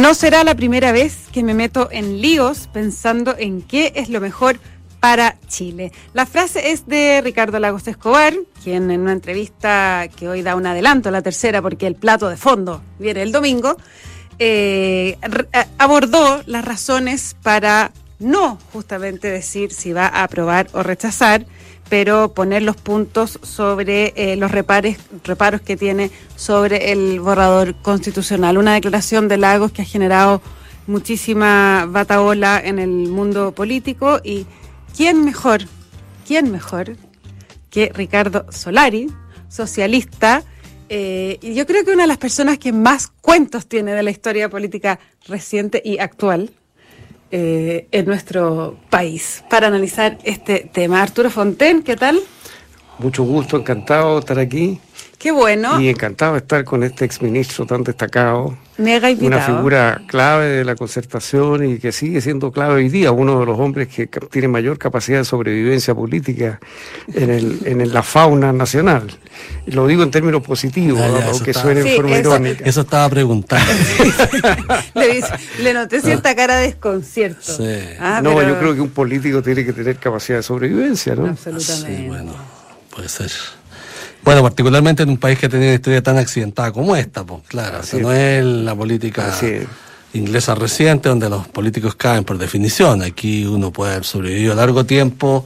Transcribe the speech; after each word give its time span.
No 0.00 0.14
será 0.14 0.44
la 0.44 0.54
primera 0.54 0.92
vez 0.92 1.28
que 1.30 1.42
me 1.42 1.52
meto 1.52 1.90
en 1.92 2.22
líos 2.22 2.70
pensando 2.72 3.34
en 3.36 3.60
qué 3.60 3.92
es 3.96 4.08
lo 4.08 4.18
mejor 4.18 4.58
para 4.98 5.36
Chile. 5.46 5.92
La 6.14 6.24
frase 6.24 6.70
es 6.70 6.86
de 6.86 7.20
Ricardo 7.22 7.58
Lagos 7.58 7.86
Escobar, 7.86 8.32
quien 8.64 8.90
en 8.90 9.02
una 9.02 9.12
entrevista 9.12 10.08
que 10.16 10.26
hoy 10.26 10.40
da 10.40 10.56
un 10.56 10.64
adelanto, 10.64 11.10
la 11.10 11.20
tercera, 11.20 11.60
porque 11.60 11.86
el 11.86 11.96
plato 11.96 12.30
de 12.30 12.38
fondo 12.38 12.82
viene 12.98 13.20
el 13.20 13.30
domingo, 13.30 13.76
eh, 14.38 15.18
abordó 15.76 16.40
las 16.46 16.64
razones 16.64 17.36
para 17.42 17.92
no 18.18 18.58
justamente 18.72 19.30
decir 19.30 19.70
si 19.70 19.92
va 19.92 20.06
a 20.06 20.22
aprobar 20.22 20.68
o 20.72 20.82
rechazar, 20.82 21.44
pero 21.90 22.32
poner 22.32 22.62
los 22.62 22.76
puntos 22.76 23.38
sobre 23.42 24.14
eh, 24.16 24.36
los 24.36 24.52
reparos 24.52 25.60
que 25.60 25.76
tiene 25.76 26.10
sobre 26.36 26.92
el 26.92 27.20
borrador 27.20 27.74
constitucional. 27.82 28.56
Una 28.56 28.74
declaración 28.74 29.26
de 29.28 29.36
Lagos 29.36 29.72
que 29.72 29.82
ha 29.82 29.84
generado 29.84 30.40
muchísima 30.86 31.86
bataola 31.86 32.62
en 32.64 32.78
el 32.78 33.08
mundo 33.08 33.52
político 33.52 34.20
y 34.22 34.46
quién 34.96 35.24
mejor, 35.24 35.62
quién 36.26 36.52
mejor 36.52 36.96
que 37.70 37.90
Ricardo 37.92 38.46
Solari, 38.50 39.10
socialista, 39.48 40.44
eh, 40.88 41.38
y 41.42 41.54
yo 41.54 41.66
creo 41.66 41.84
que 41.84 41.92
una 41.92 42.04
de 42.04 42.08
las 42.08 42.18
personas 42.18 42.58
que 42.58 42.72
más 42.72 43.08
cuentos 43.20 43.66
tiene 43.66 43.94
de 43.94 44.02
la 44.02 44.10
historia 44.10 44.48
política 44.48 45.00
reciente 45.26 45.82
y 45.84 45.98
actual 45.98 46.50
eh, 47.30 47.86
en 47.92 48.06
nuestro 48.06 48.76
país 48.90 49.44
para 49.48 49.68
analizar 49.68 50.18
este 50.24 50.68
tema. 50.72 51.02
Arturo 51.02 51.30
Fonten, 51.30 51.82
¿qué 51.82 51.96
tal? 51.96 52.20
Mucho 52.98 53.22
gusto, 53.22 53.56
encantado 53.56 54.14
de 54.14 54.20
estar 54.20 54.38
aquí. 54.38 54.80
Qué 55.20 55.32
bueno. 55.32 55.78
Y 55.78 55.90
encantado 55.90 56.32
de 56.32 56.38
estar 56.38 56.64
con 56.64 56.82
este 56.82 57.04
exministro 57.04 57.66
tan 57.66 57.84
destacado. 57.84 58.56
Mega 58.78 59.10
invitado. 59.10 59.36
Una 59.36 59.58
figura 59.58 60.02
clave 60.06 60.46
de 60.46 60.64
la 60.64 60.76
concertación 60.76 61.62
y 61.62 61.78
que 61.78 61.92
sigue 61.92 62.22
siendo 62.22 62.50
clave 62.50 62.76
hoy 62.76 62.88
día, 62.88 63.12
uno 63.12 63.38
de 63.38 63.44
los 63.44 63.60
hombres 63.60 63.88
que 63.88 64.06
tiene 64.06 64.48
mayor 64.48 64.78
capacidad 64.78 65.18
de 65.18 65.26
sobrevivencia 65.26 65.94
política 65.94 66.58
en, 67.12 67.28
el, 67.28 67.60
en 67.66 67.92
la 67.92 68.02
fauna 68.02 68.54
nacional. 68.54 69.08
Lo 69.66 69.86
digo 69.86 70.02
en 70.04 70.10
términos 70.10 70.40
positivos, 70.42 70.98
aunque 70.98 71.52
suene 71.52 71.82
en 71.82 71.96
forma 71.96 72.16
irónica. 72.16 72.64
Eso 72.64 72.80
estaba 72.80 73.10
preguntando. 73.10 73.70
le, 74.94 75.22
le, 75.62 75.74
noté 75.74 76.00
cierta 76.00 76.34
cara 76.34 76.56
de 76.56 76.68
desconcierto. 76.68 77.58
Sí. 77.58 77.78
Ah, 77.98 78.22
no, 78.24 78.40
yo 78.40 78.58
creo 78.58 78.74
que 78.74 78.80
un 78.80 78.88
político 78.88 79.42
tiene 79.42 79.66
que 79.66 79.74
tener 79.74 79.96
capacidad 79.96 80.38
de 80.38 80.44
sobrevivencia, 80.44 81.14
¿no? 81.14 81.26
Absolutamente. 81.26 81.94
Sí, 81.94 82.08
bueno, 82.08 82.32
puede 82.88 83.10
ser. 83.10 83.30
Bueno, 84.22 84.42
particularmente 84.42 85.02
en 85.02 85.10
un 85.10 85.16
país 85.16 85.38
que 85.38 85.48
tiene 85.48 85.66
una 85.66 85.74
historia 85.74 86.02
tan 86.02 86.18
accidentada 86.18 86.72
como 86.72 86.94
esta, 86.94 87.24
pues 87.24 87.42
claro, 87.48 87.80
no 88.00 88.12
es 88.12 88.44
la 88.44 88.74
política 88.74 89.34
inglesa 90.12 90.54
reciente 90.54 91.08
donde 91.08 91.30
los 91.30 91.48
políticos 91.48 91.94
caen 91.94 92.24
por 92.24 92.36
definición. 92.36 93.02
Aquí 93.02 93.46
uno 93.46 93.72
puede 93.72 93.92
haber 93.92 94.04
sobrevivido 94.04 94.54
largo 94.54 94.84
tiempo 94.84 95.44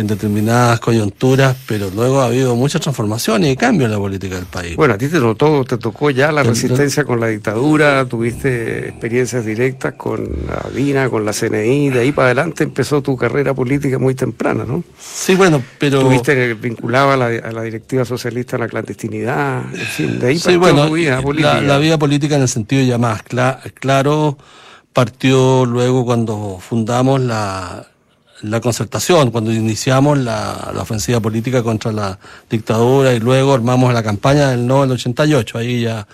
en 0.00 0.06
determinadas 0.06 0.80
coyunturas, 0.80 1.56
pero 1.66 1.90
luego 1.90 2.20
ha 2.20 2.26
habido 2.26 2.56
muchas 2.56 2.80
transformaciones 2.80 3.52
y 3.52 3.56
cambios 3.56 3.86
en 3.86 3.92
la 3.92 3.98
política 3.98 4.36
del 4.36 4.46
país. 4.46 4.76
Bueno, 4.76 4.94
a 4.94 4.98
ti 4.98 5.08
te 5.08 5.20
notó, 5.20 5.64
te 5.64 5.78
tocó 5.78 6.10
ya 6.10 6.32
la 6.32 6.42
resistencia 6.42 7.04
con 7.04 7.20
la 7.20 7.28
dictadura, 7.28 8.04
tuviste 8.06 8.88
experiencias 8.88 9.44
directas 9.44 9.94
con 9.94 10.28
la 10.46 10.68
DINA, 10.74 11.08
con 11.08 11.24
la 11.24 11.32
CNI, 11.32 11.90
de 11.90 12.00
ahí 12.00 12.12
para 12.12 12.26
adelante 12.28 12.64
empezó 12.64 13.02
tu 13.02 13.16
carrera 13.16 13.54
política 13.54 13.98
muy 13.98 14.14
temprana, 14.14 14.64
¿no? 14.64 14.82
Sí, 14.98 15.34
bueno, 15.34 15.62
pero... 15.78 16.00
Tuviste 16.00 16.54
vinculado 16.54 17.12
a 17.12 17.16
la, 17.16 17.26
a 17.26 17.52
la 17.52 17.62
directiva 17.62 18.04
socialista 18.04 18.56
a 18.56 18.58
la 18.58 18.68
clandestinidad, 18.68 19.62
en 19.72 19.86
fin, 19.86 20.18
de 20.18 20.28
ahí 20.28 20.38
sí, 20.38 20.56
bueno, 20.56 20.86
tu 20.88 20.94
vida 20.94 21.20
política. 21.20 21.60
La, 21.60 21.78
vida 21.78 21.98
política 21.98 22.36
en 22.36 22.42
el 22.42 22.48
sentido 22.48 22.82
ya 22.82 22.98
más 22.98 23.22
claro 23.22 24.38
partió 24.92 25.64
luego 25.66 26.04
cuando 26.04 26.58
fundamos 26.60 27.20
la, 27.20 27.86
la 28.42 28.60
concertación, 28.60 29.30
cuando 29.30 29.52
iniciamos 29.52 30.18
la, 30.18 30.72
ofensiva 30.80 31.20
política 31.20 31.62
contra 31.62 31.92
la 31.92 32.18
dictadura 32.48 33.12
y 33.12 33.20
luego 33.20 33.54
armamos 33.54 33.92
la 33.92 34.02
campaña 34.02 34.50
del 34.50 34.66
no 34.66 34.82
del 34.82 34.92
88, 34.92 35.58
ahí 35.58 35.82
ya 35.82 36.06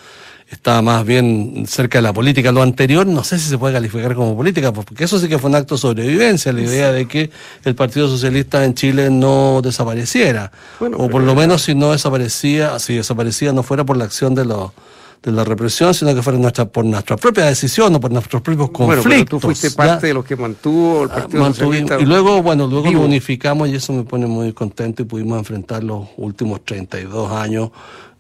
estaba 0.51 0.81
más 0.81 1.05
bien 1.05 1.65
cerca 1.67 1.99
de 1.99 2.03
la 2.03 2.13
política. 2.13 2.53
Lo 2.53 2.63
anterior 2.63 3.07
no 3.07 3.25
sé 3.25 3.39
si 3.39 3.49
se 3.49 3.59
puede 3.59 3.75
calificar 3.75 4.15
como 4.15 4.37
política, 4.37 4.73
porque 4.73 5.05
eso 5.05 5.19
sí 5.19 5.29
que 5.29 5.39
fue 5.39 5.51
un 5.51 5.57
acto 5.57 5.75
de 5.75 5.81
sobrevivencia, 5.81 6.53
la 6.53 6.63
idea 6.63 6.93
de 6.93 7.07
que 7.07 7.31
el 7.65 7.75
Partido 7.75 8.09
Socialista 8.09 8.65
en 8.65 8.75
Chile 8.75 9.11
no 9.11 9.61
desapareciera, 9.63 10.53
o 10.81 11.09
por 11.09 11.23
lo 11.23 11.35
menos 11.35 11.63
si 11.63 11.75
no 11.75 11.93
desaparecía, 11.93 12.79
si 12.79 12.95
desaparecía 12.95 13.53
no 13.53 13.63
fuera 13.63 13.85
por 13.85 13.97
la 13.97 14.05
acción 14.05 14.35
de 14.35 14.45
los 14.45 14.71
de 15.23 15.33
la 15.33 15.45
represión, 15.45 15.93
sino 15.95 16.15
que 16.15 16.23
fuera 16.23 16.39
nuestra, 16.39 16.67
por 16.67 16.85
nuestra 16.85 17.17
propia 17.17 17.47
decisión 17.47 17.95
o 17.95 18.01
por 18.01 18.13
nuestros 18.13 18.43
propios 18.43 18.71
conflictos. 18.71 19.05
Bueno, 19.05 19.25
tú 19.27 19.41
fuiste 19.41 19.71
parte 19.73 20.09
de 20.09 20.15
los 20.15 20.25
que 20.25 20.37
mantuvo 20.37 21.05
el 21.05 21.09
Partido 21.09 21.47
Socialista. 21.47 22.01
Y 22.01 22.05
luego, 22.05 22.43
bueno, 22.43 22.67
luego 22.67 22.91
lo 22.91 23.01
unificamos 23.01 23.69
y 23.69 23.75
eso 23.75 23.93
me 23.93 24.05
pone 24.05 24.27
muy 24.27 24.53
contento 24.53 25.03
y 25.03 25.05
pudimos 25.05 25.39
enfrentar 25.39 25.83
los 25.83 26.09
últimos 26.17 26.65
32 26.65 27.33
años 27.33 27.71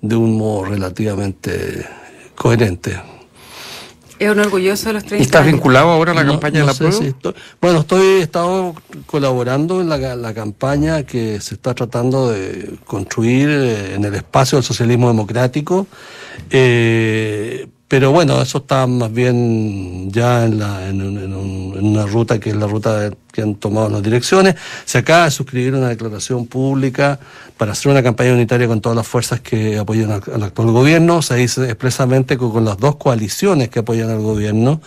de 0.00 0.16
un 0.16 0.36
modo 0.36 0.64
relativamente 0.64 1.86
coherente. 2.34 3.15
Es 4.18 4.30
un 4.30 4.38
orgulloso 4.40 4.88
de 4.88 4.92
los 4.94 5.04
30 5.04 5.22
¿Y 5.22 5.22
estás 5.22 5.44
vinculado 5.44 5.90
ahora 5.90 6.12
a 6.12 6.14
la 6.14 6.24
campaña 6.24 6.60
de 6.60 6.66
la 6.66 6.74
prueba? 6.74 6.98
bueno, 7.60 7.80
estoy 7.80 8.06
he 8.06 8.22
estado 8.22 8.74
colaborando 9.06 9.80
en 9.80 9.88
la, 9.88 10.16
la, 10.16 10.34
campaña 10.34 11.02
que 11.02 11.40
se 11.40 11.54
está 11.54 11.74
tratando 11.74 12.30
de 12.30 12.76
construir 12.86 13.48
eh, 13.50 13.94
en 13.94 14.04
el 14.04 14.14
espacio 14.14 14.56
del 14.56 14.64
socialismo 14.64 15.08
democrático 15.08 15.86
eh, 16.50 17.66
pero 17.88 18.10
bueno, 18.10 18.42
eso 18.42 18.58
está 18.58 18.86
más 18.88 19.12
bien 19.12 20.10
ya 20.10 20.44
en, 20.44 20.58
la, 20.58 20.88
en, 20.88 21.00
una 21.02 22.04
ruta 22.04 22.40
que 22.40 22.50
es 22.50 22.56
la 22.56 22.66
ruta 22.66 23.10
que 23.32 23.42
han 23.42 23.54
tomado 23.54 23.88
las 23.88 24.02
direcciones. 24.02 24.56
Se 24.84 24.98
acaba 24.98 25.26
de 25.26 25.30
suscribir 25.30 25.74
una 25.74 25.88
declaración 25.88 26.46
pública 26.46 27.20
para 27.56 27.72
hacer 27.72 27.92
una 27.92 28.02
campaña 28.02 28.32
unitaria 28.32 28.66
con 28.66 28.80
todas 28.80 28.96
las 28.96 29.06
fuerzas 29.06 29.40
que 29.40 29.78
apoyan 29.78 30.10
al, 30.10 30.42
actual 30.42 30.72
gobierno. 30.72 31.22
Se 31.22 31.36
dice 31.36 31.64
expresamente 31.66 32.36
que 32.36 32.48
con 32.48 32.64
las 32.64 32.76
dos 32.78 32.96
coaliciones 32.96 33.68
que 33.68 33.78
apoyan 33.78 34.10
al 34.10 34.20
gobierno 34.20 34.80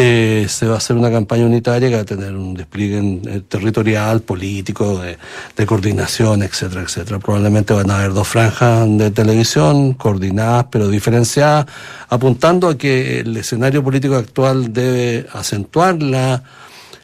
eh, 0.00 0.46
se 0.48 0.64
va 0.68 0.74
a 0.74 0.76
hacer 0.78 0.94
una 0.94 1.10
campaña 1.10 1.44
unitaria 1.44 1.88
que 1.88 1.96
va 1.96 2.02
a 2.02 2.04
tener 2.04 2.32
un 2.32 2.54
despliegue 2.54 3.20
eh, 3.26 3.40
territorial, 3.48 4.20
político, 4.20 5.00
de, 5.00 5.18
de, 5.56 5.66
coordinación, 5.66 6.44
etcétera, 6.44 6.82
etcétera. 6.82 7.18
Probablemente 7.18 7.74
van 7.74 7.90
a 7.90 7.98
haber 7.98 8.12
dos 8.12 8.28
franjas 8.28 8.86
de 8.96 9.10
televisión 9.10 9.94
coordinadas 9.94 10.66
pero 10.70 10.88
diferenciadas, 10.88 11.66
apuntando 12.08 12.68
a 12.68 12.78
que 12.78 13.18
el 13.18 13.36
escenario 13.36 13.82
político 13.82 14.14
actual 14.14 14.72
debe 14.72 15.26
acentuar 15.32 16.00
la 16.00 16.44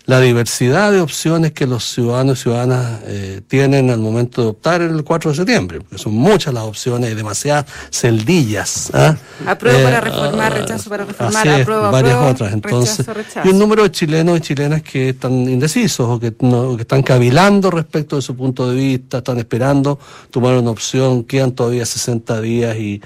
la 0.07 0.21
diversidad 0.21 0.93
de 0.93 1.01
opciones 1.01 1.53
que 1.53 1.67
los 1.67 1.85
ciudadanos 1.85 2.39
y 2.39 2.43
ciudadanas 2.43 3.01
eh, 3.07 3.41
tienen 3.49 3.91
al 3.91 4.01
momento 4.01 4.43
de 4.43 4.49
optar 4.49 4.83
el 4.83 5.03
4 5.03 5.31
de 5.31 5.37
septiembre, 5.37 5.81
porque 5.81 5.97
son 5.97 6.13
muchas 6.13 6.53
las 6.53 6.65
opciones 6.65 7.11
y 7.11 7.15
demasiadas 7.15 7.65
celdillas. 7.91 8.91
¿ah? 8.93 9.17
Apruebo 9.47 9.83
para 9.83 9.99
eh, 9.99 10.01
reformar, 10.03 10.53
ah, 10.53 10.57
rechazo 10.57 10.91
para 10.91 11.05
reformar, 11.07 11.49
apruebo, 11.49 11.91
varias 11.91 12.17
otras. 12.17 12.53
Entonces, 12.53 13.07
y 13.45 13.49
un 13.49 13.59
número 13.59 13.83
de 13.85 13.91
chilenos 13.93 14.39
y 14.39 14.41
chilenas 14.43 14.83
que 14.83 15.11
están 15.11 15.33
indecisos 15.33 16.07
o 16.07 16.21
que, 16.21 16.35
no, 16.41 16.77
que 16.77 16.83
están 16.83 17.03
cavilando 17.03 17.71
respecto 17.71 18.17
de 18.17 18.23
su 18.23 18.37
punto 18.37 18.69
de 18.69 18.77
vista, 18.77 19.19
están 19.19 19.39
esperando 19.39 19.99
tomar 20.31 20.55
una 20.55 20.71
opción, 20.71 21.25
quedan 21.25 21.53
todavía 21.53 21.87
60 21.87 22.43
días 22.43 22.77
y, 22.77 23.01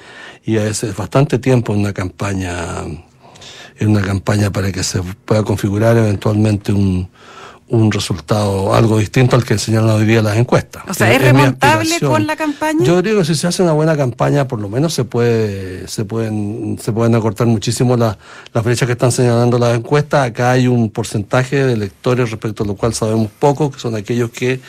y 0.45 0.59
a 0.59 0.65
veces 0.65 0.97
bastante 0.97 1.39
tiempo 1.39 1.73
en 1.75 1.81
una 1.81 1.93
campaña 1.93 2.85
en 3.79 3.91
una 3.91 4.03
campaña 4.03 4.51
para 4.51 4.73
que 4.73 4.83
se 4.83 5.03
pueda 5.03 5.43
configurar 5.43 5.97
eventualmente 5.97 6.73
un, 6.73 7.09
un 7.71 7.93
resultado 7.93 8.75
algo 8.75 8.99
distinto 8.99 9.37
al 9.37 9.45
que 9.45 9.59
señalan 9.59 9.91
hoy 9.91 10.07
día 10.07 10.23
las 10.23 10.37
encuestas. 10.37 10.83
O 10.89 10.95
sea, 10.95 11.13
¿es, 11.13 11.21
remontable 11.21 12.01
con 12.01 12.27
la 12.27 12.37
campaña? 12.37 12.85
Yo 12.85 13.03
digo 13.03 13.19
que 13.19 13.27
si 13.27 13.35
se 13.35 13.47
hace 13.47 13.63
una 13.63 13.73
buena 13.73 13.97
campaña, 13.97 14.49
por 14.49 14.61
lo 14.61 14.69
menos 14.69 14.95
se 14.95 15.05
puede, 15.05 15.87
se 15.89 16.05
pueden, 16.05 16.79
se 16.81 16.93
pueden 16.93 17.15
acortar 17.15 17.47
muchísimo 17.47 17.97
las, 17.97 18.17
las 18.53 18.65
brechas 18.65 18.87
que 18.87 18.93
están 18.93 19.13
señalando 19.13 19.59
las 19.59 19.77
encuestas. 19.77 20.29
Acá 20.29 20.53
hay 20.53 20.67
un 20.67 20.91
porcentaje 20.91 21.65
de 21.65 21.73
electores 21.75 22.31
respecto 22.31 22.65
a 22.65 22.67
lo 22.67 22.75
cual 22.75 22.95
sabemos 22.95 23.31
poco, 23.39 23.71
que 23.71 23.79
son 23.79 23.95
aquellos 23.97 24.31
que 24.31 24.61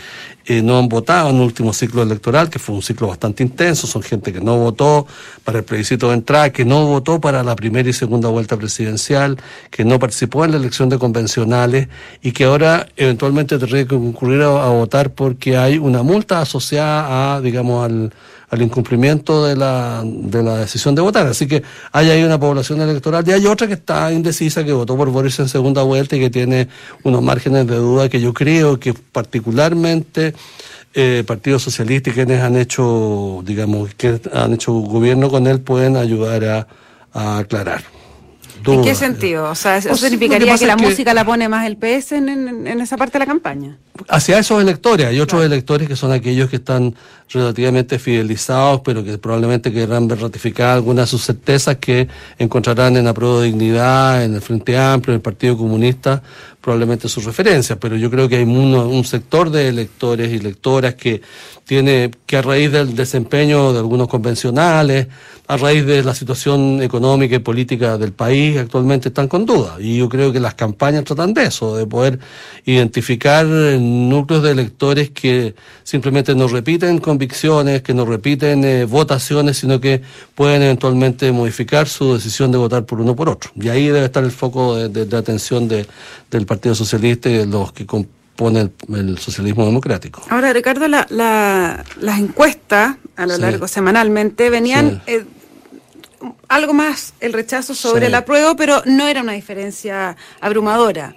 eh, 0.50 0.64
no 0.64 0.80
han 0.80 0.90
votado 0.90 1.30
en 1.30 1.36
el 1.36 1.44
último 1.44 1.74
ciclo 1.74 2.02
electoral, 2.02 2.50
que 2.50 2.58
fue 2.58 2.74
un 2.74 2.82
ciclo 2.82 3.08
bastante 3.08 3.44
intenso, 3.44 3.86
son 3.86 4.02
gente 4.02 4.34
que 4.34 4.42
no 4.42 4.58
votó 4.58 5.06
para 5.44 5.60
el 5.60 5.64
plebiscito 5.64 6.08
de 6.08 6.16
entrada, 6.16 6.52
que 6.52 6.66
no 6.66 6.88
votó 6.88 7.22
para 7.22 7.44
la 7.44 7.56
primera 7.56 7.88
y 7.88 7.94
segunda 7.94 8.30
vuelta 8.30 8.58
presidencial, 8.58 9.38
que 9.70 9.86
no 9.86 10.00
participó 10.00 10.46
en 10.46 10.52
la 10.52 10.58
elección 10.58 10.90
de 10.90 10.98
convencionales 10.98 11.88
y 12.24 12.32
que 12.32 12.46
ahora 12.46 12.89
eventualmente 12.96 13.58
tendría 13.58 13.84
que 13.84 13.96
concurrir 13.96 14.42
a, 14.42 14.70
votar 14.70 15.12
porque 15.12 15.58
hay 15.58 15.78
una 15.78 16.04
multa 16.04 16.42
asociada 16.42 17.36
a, 17.36 17.42
digamos, 17.42 17.86
al, 17.86 18.14
al 18.50 18.62
incumplimiento 18.62 19.46
de 19.46 19.56
la, 19.56 20.04
de 20.06 20.44
la 20.44 20.58
decisión 20.58 20.96
de 20.96 21.02
votar. 21.02 21.28
Así 21.28 21.48
que 21.48 21.64
hay 21.92 22.10
ahí 22.10 22.24
una 22.24 22.40
población 22.40 22.82
electoral 22.82 23.24
y 23.28 23.32
hay 23.32 23.46
otra 23.46 23.68
que 23.68 23.74
está 23.74 24.12
indecisa, 24.12 24.64
que 24.64 24.74
votó 24.74 24.98
por 24.98 25.10
Boris 25.10 25.40
en 25.40 25.50
segunda 25.50 25.84
vuelta 25.84 26.16
y 26.16 26.20
que 26.20 26.30
tiene 26.30 26.68
unos 27.04 27.22
márgenes 27.22 27.68
de 27.68 27.76
duda 27.76 28.10
que 28.10 28.20
yo 28.20 28.34
creo 28.34 28.80
que 28.80 28.94
particularmente 28.94 30.34
eh, 30.94 31.24
Partido 31.26 31.60
Socialista 31.60 32.10
y 32.10 32.14
quienes 32.14 32.42
han 32.42 32.58
hecho, 32.58 33.42
digamos, 33.46 33.94
que 33.96 34.20
han 34.34 34.54
hecho 34.54 34.74
gobierno 34.74 35.30
con 35.30 35.46
él 35.48 35.62
pueden 35.62 35.96
ayudar 35.96 36.44
a, 36.46 36.68
a 37.14 37.38
aclarar. 37.40 37.99
¿En 38.66 38.84
qué 38.84 38.96
sentido? 38.96 39.50
O 39.50 39.56
sea, 39.56 39.78
¿eso 39.78 39.96
significaría 39.96 40.58
que, 40.58 40.66
la 40.66 40.76
música 40.76 41.14
la 41.14 41.26
pone 41.26 41.48
más 41.50 41.66
el 41.66 41.78
PS 41.78 42.14
en, 42.14 42.68
esa 42.82 42.98
parte 42.98 43.14
de 43.14 43.20
la 43.20 43.26
campaña? 43.26 43.78
Hacia 44.08 44.40
esos 44.40 44.62
electores. 44.62 45.08
Hay 45.08 45.20
otros 45.20 45.44
electores 45.44 45.88
que 45.88 45.96
son 45.96 46.12
aquellos 46.12 46.50
que 46.50 46.58
están 46.58 46.96
relativamente 47.32 48.00
fidelizados, 48.00 48.82
pero 48.82 49.04
que 49.04 49.18
probablemente 49.18 49.72
querrán 49.72 50.08
ver 50.08 50.20
ratificar 50.20 50.70
algunas 50.70 51.06
de 51.06 51.12
sus 51.12 51.26
certezas 51.26 51.78
que 51.78 52.08
encontrarán 52.38 52.98
en 52.98 53.08
Apruebo 53.08 53.42
de 53.42 53.48
Dignidad, 53.48 54.24
en 54.24 54.36
el 54.36 54.42
Frente 54.42 54.78
Amplio, 54.78 55.14
en 55.14 55.18
el 55.18 55.22
Partido 55.22 55.58
Comunista, 55.58 56.22
probablemente 56.62 57.08
sus 57.10 57.26
referencias. 57.26 57.78
Pero 57.80 57.96
yo 57.96 58.10
creo 58.10 58.28
que 58.28 58.38
hay 58.38 58.44
un 58.44 59.04
sector 59.06 59.50
de 59.50 59.70
electores 59.70 60.32
y 60.32 60.40
lectoras 60.40 60.96
que 60.96 61.22
tiene 61.70 62.10
que 62.26 62.38
a 62.38 62.42
raíz 62.42 62.72
del 62.72 62.96
desempeño 62.96 63.74
de 63.74 63.78
algunos 63.78 64.08
convencionales, 64.08 65.08
a 65.50 65.58
raíz 65.58 65.84
de 65.84 66.04
la 66.04 66.14
situación 66.14 66.82
económica 66.82 67.36
y 67.36 67.40
política 67.40 67.98
del 67.98 68.12
país, 68.12 68.58
actualmente 68.58 69.10
están 69.10 69.28
con 69.28 69.46
duda. 69.46 69.78
Y 69.80 69.98
yo 69.98 70.08
creo 70.10 70.32
que 70.32 70.40
las 70.40 70.54
campañas 70.54 71.04
tratan 71.04 71.34
de 71.34 71.46
eso, 71.46 71.76
de 71.76 71.88
poder 71.88 72.20
identificar 72.66 73.46
núcleos 73.46 74.44
de 74.44 74.52
electores 74.52 75.10
que 75.10 75.56
simplemente 75.84 76.36
no 76.36 76.48
repiten 76.48 77.00
convicciones, 77.00 77.82
que 77.82 77.96
no 77.96 78.06
repiten 78.06 78.64
eh, 78.64 78.86
votaciones, 78.86 79.58
sino 79.58 79.80
que 79.80 80.02
pueden 80.36 80.62
eventualmente 80.62 81.32
modificar 81.32 81.88
su 81.88 82.14
decisión 82.14 82.52
de 82.52 82.60
votar 82.60 82.86
por 82.86 83.02
uno 83.02 83.12
o 83.14 83.16
por 83.16 83.30
otro. 83.30 83.50
Y 83.56 83.70
ahí 83.70 83.88
debe 83.88 84.06
estar 84.06 84.24
el 84.24 84.32
foco 84.32 84.76
de, 84.76 85.18
atención 85.18 85.68
del 85.68 86.46
Partido 86.50 86.74
Socialista 86.74 87.30
y 87.30 87.34
de 87.34 87.46
los 87.46 87.72
que 87.72 87.86
componen 87.86 88.74
el, 88.92 89.20
socialismo 89.20 89.66
democrático. 89.66 90.24
Ahora, 90.30 90.52
Ricardo, 90.52 90.88
las 90.88 92.20
encuestas 92.20 92.98
a 93.16 93.26
lo 93.28 93.38
largo 93.38 93.68
semanalmente 93.68 94.50
venían... 94.50 95.02
Eh, 95.06 95.26
algo 96.50 96.74
más 96.74 97.14
el 97.22 97.32
rechazo 97.32 97.74
sobre 97.74 98.08
el 98.08 98.16
apruebo, 98.16 98.58
pero 98.58 98.82
no 98.86 99.08
era 99.08 99.22
una 99.22 99.32
diferencia 99.32 100.18
abrumadora. 100.42 101.16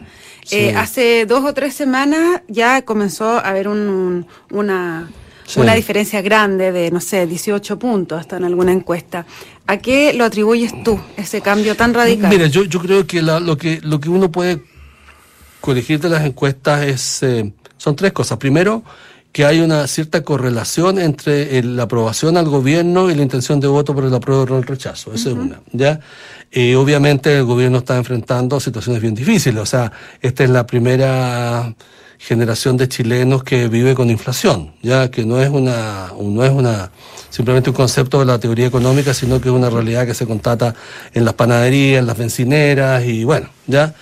Eh, 0.52 0.76
hace 0.76 1.26
dos 1.26 1.44
o 1.44 1.52
tres 1.52 1.75
semanas 1.75 2.43
ya 2.46 2.82
comenzó 2.82 3.31
a 3.31 3.40
haber 3.40 3.67
una, 3.67 4.25
una 5.56 5.75
diferencia 5.75 6.23
grande 6.23 6.70
de, 6.70 6.93
no 6.93 7.00
sé, 7.00 7.26
18 7.26 7.81
puntos 7.81 8.20
hasta 8.20 8.37
en 8.37 8.44
alguna 8.44 8.70
encuesta. 8.70 9.26
¿A 9.67 9.79
qué 9.79 10.12
lo 10.12 10.25
atribuyes 10.25 10.73
tú, 10.84 11.00
ese 11.17 11.40
cambio 11.40 11.75
tan 11.75 11.94
radical? 11.94 12.31
Mira, 12.31 12.46
yo, 12.46 12.62
yo 12.62 12.81
creo 12.81 13.05
que, 13.05 13.23
lo 13.23 13.56
que 13.56 13.81
lo 13.82 13.99
que 13.99 14.08
uno 14.08 14.31
puede 14.31 14.62
corregir 15.62 16.00
de 16.00 16.10
las 16.10 16.26
encuestas 16.26 16.84
es, 16.84 17.22
eh, 17.22 17.52
son 17.78 17.96
tres 17.96 18.12
cosas. 18.12 18.36
Primero, 18.36 18.82
que 19.32 19.46
hay 19.46 19.60
una 19.60 19.86
cierta 19.86 20.22
correlación 20.22 20.98
entre 20.98 21.62
la 21.62 21.84
aprobación 21.84 22.36
al 22.36 22.46
gobierno 22.48 23.10
y 23.10 23.14
la 23.14 23.22
intención 23.22 23.60
de 23.60 23.68
voto 23.68 23.94
por 23.94 24.04
el 24.04 24.14
apruebo 24.14 24.42
o 24.42 24.58
el 24.58 24.64
rechazo. 24.64 25.14
Esa 25.14 25.30
es 25.30 25.34
una. 25.34 25.62
¿ya? 25.72 26.00
Y 26.50 26.74
obviamente 26.74 27.38
el 27.38 27.44
gobierno 27.44 27.78
está 27.78 27.96
enfrentando 27.96 28.60
situaciones 28.60 29.00
bien 29.00 29.14
difíciles. 29.14 29.62
O 29.62 29.64
sea, 29.64 29.90
esta 30.20 30.44
es 30.44 30.50
la 30.50 30.66
primera 30.66 31.74
generación 32.18 32.76
de 32.76 32.88
chilenos 32.88 33.42
que 33.42 33.68
vive 33.68 33.94
con 33.94 34.10
inflación, 34.10 34.74
ya 34.82 35.10
que 35.10 35.24
no 35.24 35.40
es 35.40 35.48
una, 35.48 36.12
no 36.20 36.44
es 36.44 36.52
una 36.52 36.92
simplemente 37.30 37.70
un 37.70 37.76
concepto 37.76 38.20
de 38.20 38.26
la 38.26 38.38
teoría 38.38 38.66
económica, 38.66 39.14
sino 39.14 39.40
que 39.40 39.48
es 39.48 39.54
una 39.54 39.70
realidad 39.70 40.06
que 40.06 40.14
se 40.14 40.26
contata 40.26 40.74
en 41.14 41.24
las 41.24 41.34
panaderías, 41.34 41.98
en 42.00 42.06
las 42.06 42.16
bencineras 42.16 43.04
y 43.04 43.24
bueno, 43.24 43.48
ya 43.66 43.94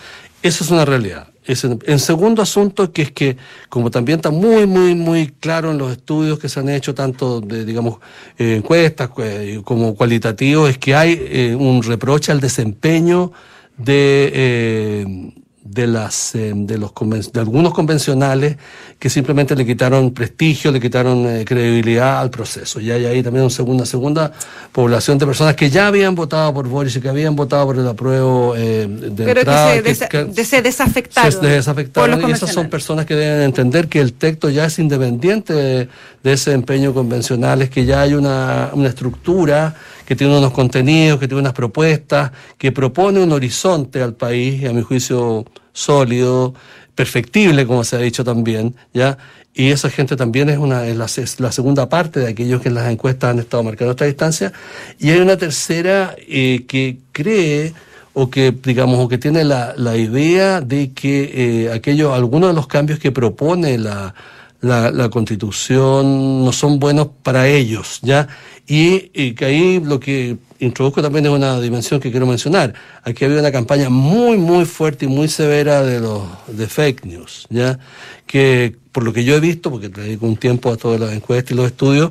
eso 0.42 0.64
es 0.64 0.70
una 0.70 0.84
realidad. 0.84 1.29
En 1.46 1.98
segundo 1.98 2.42
asunto, 2.42 2.92
que 2.92 3.02
es 3.02 3.12
que, 3.12 3.36
como 3.68 3.90
también 3.90 4.18
está 4.18 4.30
muy, 4.30 4.66
muy, 4.66 4.94
muy 4.94 5.28
claro 5.40 5.70
en 5.70 5.78
los 5.78 5.92
estudios 5.92 6.38
que 6.38 6.48
se 6.48 6.60
han 6.60 6.68
hecho, 6.68 6.94
tanto 6.94 7.40
de, 7.40 7.64
digamos, 7.64 7.98
eh, 8.38 8.56
encuestas 8.56 9.10
eh, 9.18 9.60
como 9.64 9.94
cualitativos, 9.94 10.70
es 10.70 10.78
que 10.78 10.94
hay 10.94 11.18
eh, 11.18 11.56
un 11.58 11.82
reproche 11.82 12.30
al 12.30 12.40
desempeño 12.40 13.32
de 13.78 15.32
de 15.72 15.86
las 15.86 16.34
eh, 16.34 16.52
de 16.54 16.78
los 16.78 16.92
de 17.32 17.40
algunos 17.40 17.72
convencionales 17.72 18.56
que 18.98 19.08
simplemente 19.08 19.54
le 19.54 19.64
quitaron 19.64 20.10
prestigio, 20.12 20.72
le 20.72 20.80
quitaron 20.80 21.26
eh, 21.26 21.44
credibilidad 21.44 22.20
al 22.20 22.30
proceso. 22.30 22.80
Y 22.80 22.90
hay 22.90 23.06
ahí 23.06 23.22
también 23.22 23.44
una 23.44 23.50
segunda 23.50 23.86
segunda 23.86 24.32
población 24.72 25.18
de 25.18 25.26
personas 25.26 25.54
que 25.54 25.70
ya 25.70 25.86
habían 25.86 26.16
votado 26.16 26.52
por 26.52 26.66
Boris 26.66 26.96
y 26.96 27.00
que 27.00 27.08
habían 27.08 27.36
votado 27.36 27.66
por 27.66 27.78
el 27.78 27.86
apruebo 27.86 28.54
eh, 28.56 28.88
de 28.88 29.24
Pero 29.24 29.42
que, 29.82 29.94
se, 29.94 30.08
que, 30.08 30.44
se 30.44 30.60
desafectaron. 30.60 32.28
y 32.28 32.32
esas 32.32 32.52
son 32.52 32.68
personas 32.68 33.06
que 33.06 33.14
deben 33.14 33.42
entender 33.42 33.88
que 33.88 34.00
el 34.00 34.14
texto 34.14 34.50
ya 34.50 34.64
es 34.64 34.78
independiente 34.80 35.52
de, 35.54 35.88
de 36.24 36.32
ese 36.32 36.52
empeño 36.52 36.92
convencional, 36.92 37.62
es 37.62 37.70
que 37.70 37.84
ya 37.84 38.02
hay 38.02 38.14
una, 38.14 38.70
una 38.72 38.88
estructura 38.88 39.76
que 40.10 40.16
tiene 40.16 40.36
unos 40.36 40.50
contenidos, 40.50 41.20
que 41.20 41.28
tiene 41.28 41.40
unas 41.40 41.52
propuestas, 41.52 42.32
que 42.58 42.72
propone 42.72 43.20
un 43.20 43.30
horizonte 43.30 44.02
al 44.02 44.14
país, 44.14 44.68
a 44.68 44.72
mi 44.72 44.82
juicio 44.82 45.44
sólido, 45.72 46.52
perfectible, 46.96 47.64
como 47.64 47.84
se 47.84 47.94
ha 47.94 48.00
dicho 48.00 48.24
también, 48.24 48.74
¿ya? 48.92 49.18
Y 49.54 49.68
esa 49.70 49.88
gente 49.88 50.16
también 50.16 50.48
es, 50.48 50.58
una, 50.58 50.84
es 50.84 51.38
la, 51.38 51.52
segunda 51.52 51.88
parte 51.88 52.18
de 52.18 52.26
aquellos 52.26 52.60
que 52.60 52.70
en 52.70 52.74
las 52.74 52.90
encuestas 52.90 53.30
han 53.30 53.38
estado 53.38 53.62
marcando 53.62 53.92
esta 53.92 54.04
distancia. 54.04 54.52
Y 54.98 55.10
hay 55.10 55.20
una 55.20 55.36
tercera 55.36 56.16
eh, 56.26 56.64
que 56.66 56.98
cree 57.12 57.72
o 58.12 58.30
que 58.30 58.50
digamos 58.50 58.98
o 58.98 59.06
que 59.06 59.16
tiene 59.16 59.44
la, 59.44 59.74
la 59.76 59.96
idea 59.96 60.60
de 60.60 60.90
que 60.90 61.66
eh, 61.66 61.72
aquellos 61.72 62.12
algunos 62.12 62.50
de 62.50 62.54
los 62.54 62.66
cambios 62.66 62.98
que 62.98 63.12
propone 63.12 63.78
la, 63.78 64.12
la, 64.60 64.90
la, 64.90 65.08
constitución 65.08 66.44
no 66.44 66.50
son 66.50 66.80
buenos 66.80 67.10
para 67.22 67.46
ellos 67.46 68.00
ya 68.02 68.26
y, 68.66 69.32
que 69.32 69.44
ahí 69.44 69.80
lo 69.80 69.98
que 69.98 70.36
introduzco 70.58 71.02
también 71.02 71.26
es 71.26 71.32
una 71.32 71.60
dimensión 71.60 72.00
que 72.00 72.10
quiero 72.10 72.26
mencionar. 72.26 72.74
Aquí 73.02 73.24
ha 73.24 73.26
habido 73.26 73.40
una 73.40 73.52
campaña 73.52 73.88
muy, 73.88 74.36
muy 74.38 74.64
fuerte 74.64 75.06
y 75.06 75.08
muy 75.08 75.28
severa 75.28 75.82
de 75.82 76.00
los 76.00 76.22
de 76.48 76.66
fake 76.66 77.04
news, 77.04 77.46
¿ya? 77.50 77.78
Que 78.26 78.76
por 78.92 79.04
lo 79.04 79.12
que 79.12 79.24
yo 79.24 79.34
he 79.36 79.40
visto, 79.40 79.70
porque 79.70 79.88
dedico 79.88 80.26
un 80.26 80.36
tiempo 80.36 80.70
a 80.72 80.76
todas 80.76 81.00
las 81.00 81.12
encuestas 81.12 81.52
y 81.52 81.54
los 81.54 81.66
estudios, 81.66 82.10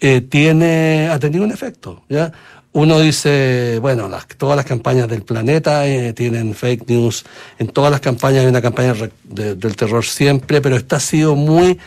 eh, 0.00 0.20
tiene, 0.22 1.08
ha 1.08 1.18
tenido 1.18 1.44
un 1.44 1.52
efecto, 1.52 2.02
¿ya? 2.08 2.32
Uno 2.72 3.00
dice, 3.00 3.78
bueno, 3.80 4.08
las, 4.08 4.28
todas 4.28 4.56
las 4.56 4.64
campañas 4.64 5.08
del 5.08 5.22
planeta 5.22 5.88
eh, 5.88 6.12
tienen 6.12 6.54
fake 6.54 6.88
news, 6.88 7.24
en 7.58 7.66
todas 7.68 7.90
las 7.90 8.00
campañas 8.00 8.42
hay 8.42 8.46
una 8.46 8.62
campaña 8.62 8.94
del 9.24 9.76
terror 9.76 10.04
siempre, 10.04 10.60
pero 10.60 10.76
esta 10.76 10.96
ha 10.96 11.00
sido 11.00 11.34
muy 11.34 11.78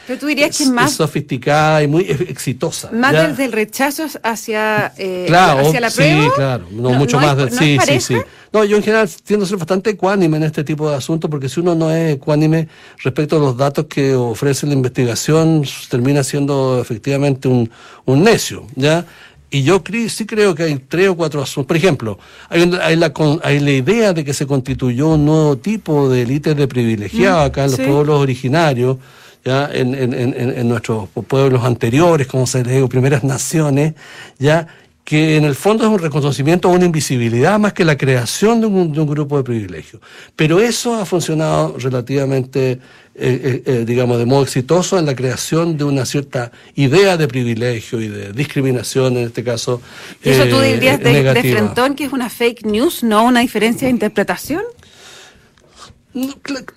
sofisticada 0.90 1.84
y 1.84 1.88
muy 1.88 2.04
exitosa. 2.04 2.92
Más 2.92 3.14
desde 3.14 3.46
el 3.46 3.54
rechazo 3.54 4.08
hacia, 4.24 4.94
eh, 4.98 5.28
hacia 5.32 5.80
la 5.80 5.90
prueba. 5.90 6.24
Sí, 6.24 6.30
claro, 6.36 6.66
no, 6.72 6.90
mucho 6.92 7.18
más. 7.18 7.38
De, 7.38 7.52
sí, 7.52 7.78
sí, 7.86 8.02
sí. 8.02 8.18
No, 8.52 8.64
yo 8.66 8.76
en 8.78 8.84
general 8.84 9.10
tiendo 9.24 9.46
a 9.46 9.50
ser 9.50 9.58
bastante 9.58 9.92
ecuánime 9.92 10.38
en 10.38 10.44
este 10.44 10.64
tipo 10.64 10.90
de 10.90 10.98
asuntos, 10.98 11.32
porque 11.32 11.48
si 11.48 11.62
uno 11.62 11.76
no 11.76 11.92
es 11.92 12.16
ecuánime 12.16 12.68
respecto 13.04 13.38
a 13.38 13.40
los 13.40 13.56
datos 13.56 13.86
que 13.86 14.14
ofrece 14.14 14.68
la 14.68 14.74
investigación, 14.74 15.64
termina 15.90 16.24
siendo 16.24 16.80
efectivamente 16.80 17.48
un, 17.48 17.72
un 18.06 18.24
necio, 18.24 18.68
¿ya? 18.76 19.06
Y 19.54 19.62
yo 19.62 19.84
sí 20.10 20.26
creo 20.26 20.56
que 20.56 20.64
hay 20.64 20.76
tres 20.78 21.10
o 21.10 21.16
cuatro 21.16 21.40
asuntos. 21.40 21.68
Por 21.68 21.78
ejemplo, 21.78 22.18
hay, 22.50 22.62
hay, 22.82 22.96
la, 22.96 23.14
hay 23.44 23.60
la 23.60 23.72
idea 23.72 24.12
de 24.12 24.26
que 24.26 24.34
se 24.34 24.48
constituyó 24.48 25.10
un 25.10 25.26
nuevo 25.26 25.58
tipo 25.60 26.10
de 26.10 26.24
élite 26.24 26.56
de 26.56 26.68
privilegiados 26.68 27.44
mm, 27.44 27.46
acá 27.46 27.66
en 27.66 27.72
los 27.72 27.80
pueblos 27.80 28.20
originarios, 28.20 28.98
ya 29.46 29.70
en, 29.72 29.94
en, 29.94 30.12
en, 30.16 30.34
en, 30.58 30.68
nuestros 30.68 31.08
pueblos 31.28 31.64
anteriores, 31.64 32.26
como 32.26 32.48
se 32.48 32.64
les 32.64 32.74
digo, 32.74 32.90
primeras 32.90 33.24
naciones, 33.24 33.94
ya 34.40 34.68
que 35.04 35.36
en 35.36 35.44
el 35.44 35.56
fondo 35.56 35.84
es 35.84 35.90
un 35.90 36.00
reconocimiento 36.00 36.70
o 36.70 36.74
una 36.74 36.86
invisibilidad 36.86 37.60
más 37.60 37.74
que 37.74 37.84
la 37.84 37.98
creación 37.98 38.62
de 38.62 38.68
un, 38.68 38.94
de 38.94 39.02
un 39.02 39.08
grupo 39.08 39.38
de 39.38 39.44
privilegios. 39.44 40.02
Pero 40.36 40.60
eso 40.60 40.96
ha 40.96 41.06
funcionado 41.06 41.78
relativamente 41.78 42.80
eh, 43.16 43.62
eh, 43.66 43.72
eh, 43.72 43.86
digamos, 43.86 44.18
de 44.18 44.26
modo 44.26 44.42
exitoso 44.42 44.98
en 44.98 45.06
la 45.06 45.14
creación 45.14 45.78
de 45.78 45.84
una 45.84 46.04
cierta 46.04 46.52
idea 46.74 47.16
de 47.16 47.28
privilegio 47.28 48.02
y 48.02 48.08
de 48.08 48.34
discriminación, 48.34 49.18
en 49.18 49.26
este 49.28 49.44
caso. 49.44 49.84
eso 50.24 50.48
tú 50.48 50.60
dirías 50.60 51.00
de, 51.00 51.22
de, 51.22 51.42
frentón 51.42 51.94
que 51.94 52.06
es 52.06 52.12
una 52.12 52.28
fake 52.28 52.66
news, 52.66 53.04
no 53.04 53.26
una 53.26 53.42
diferencia 53.42 53.88
de 53.88 53.92
interpretación? 53.92 54.64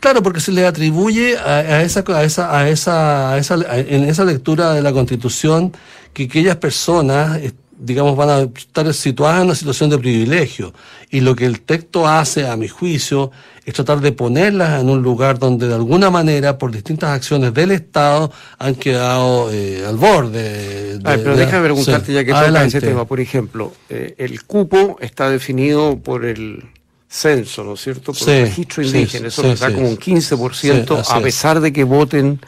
claro, 0.01 0.23
porque 0.23 0.41
se 0.41 0.53
le 0.53 0.67
atribuye 0.67 1.39
a, 1.39 1.83
esa, 1.83 2.05
a, 2.07 2.25
esa, 2.25 2.59
a, 2.59 2.69
esa, 2.69 3.33
a 3.33 3.39
esa, 3.39 3.79
en 3.79 4.05
esa 4.05 4.25
lectura 4.25 4.75
de 4.75 4.83
la 4.83 4.93
Constitución 4.93 5.73
que 6.13 6.25
aquellas 6.25 6.57
personas 6.57 7.39
digamos, 7.79 8.17
van 8.17 8.31
a 8.31 8.41
estar 8.41 8.93
situadas 8.95 9.41
en 9.41 9.47
una 9.47 9.55
situación 9.55 9.91
de 9.91 9.99
privilegio. 9.99 10.73
Y 11.11 11.21
lo 11.21 11.37
que 11.37 11.47
el 11.47 11.61
texto 11.61 12.07
hace, 12.07 12.47
a 12.47 12.57
mi 12.57 12.69
juicio, 12.69 13.31
es 13.65 13.75
tratar 13.75 14.01
de 14.01 14.13
ponerlas 14.13 14.81
en 14.81 14.89
un 14.89 15.03
lugar 15.03 15.39
donde 15.39 15.69
de 15.69 15.75
alguna 15.75 16.11
manera, 16.11 16.57
por 16.57 16.71
distintas 16.71 17.11
acciones 17.11 17.53
del 17.53 17.73
Estado, 17.73 18.33
han 18.59 18.75
quedado 18.75 19.51
eh, 19.53 19.85
al 19.87 19.97
borde. 19.97 20.99
De, 20.99 21.01
pero 21.03 21.37
déjame 21.37 21.65
preguntarte 21.65 22.13
ya 22.13 22.25
que 22.25 22.33
toca 22.33 22.65
ese 22.65 22.81
tema. 22.81 23.05
Por 23.05 23.21
ejemplo, 23.21 23.73
eh, 23.89 24.15
el 24.19 24.45
cupo 24.45 24.97
está 25.01 25.29
definido 25.31 25.99
por 25.99 26.25
el 26.25 26.65
censo, 27.09 27.65
¿no 27.65 27.75
es 27.75 27.81
cierto? 27.81 28.13
Por 28.13 28.29
el 28.29 28.47
registro 28.47 28.83
indígena. 28.83 29.29
Eso 29.29 29.43
nos 29.43 29.61
da 29.61 29.73
como 29.73 29.89
un 29.89 29.99
15%, 29.99 31.05
a 31.09 31.21
pesar 31.21 31.61
de 31.61 31.73
que 31.73 31.85
voten 31.85 32.41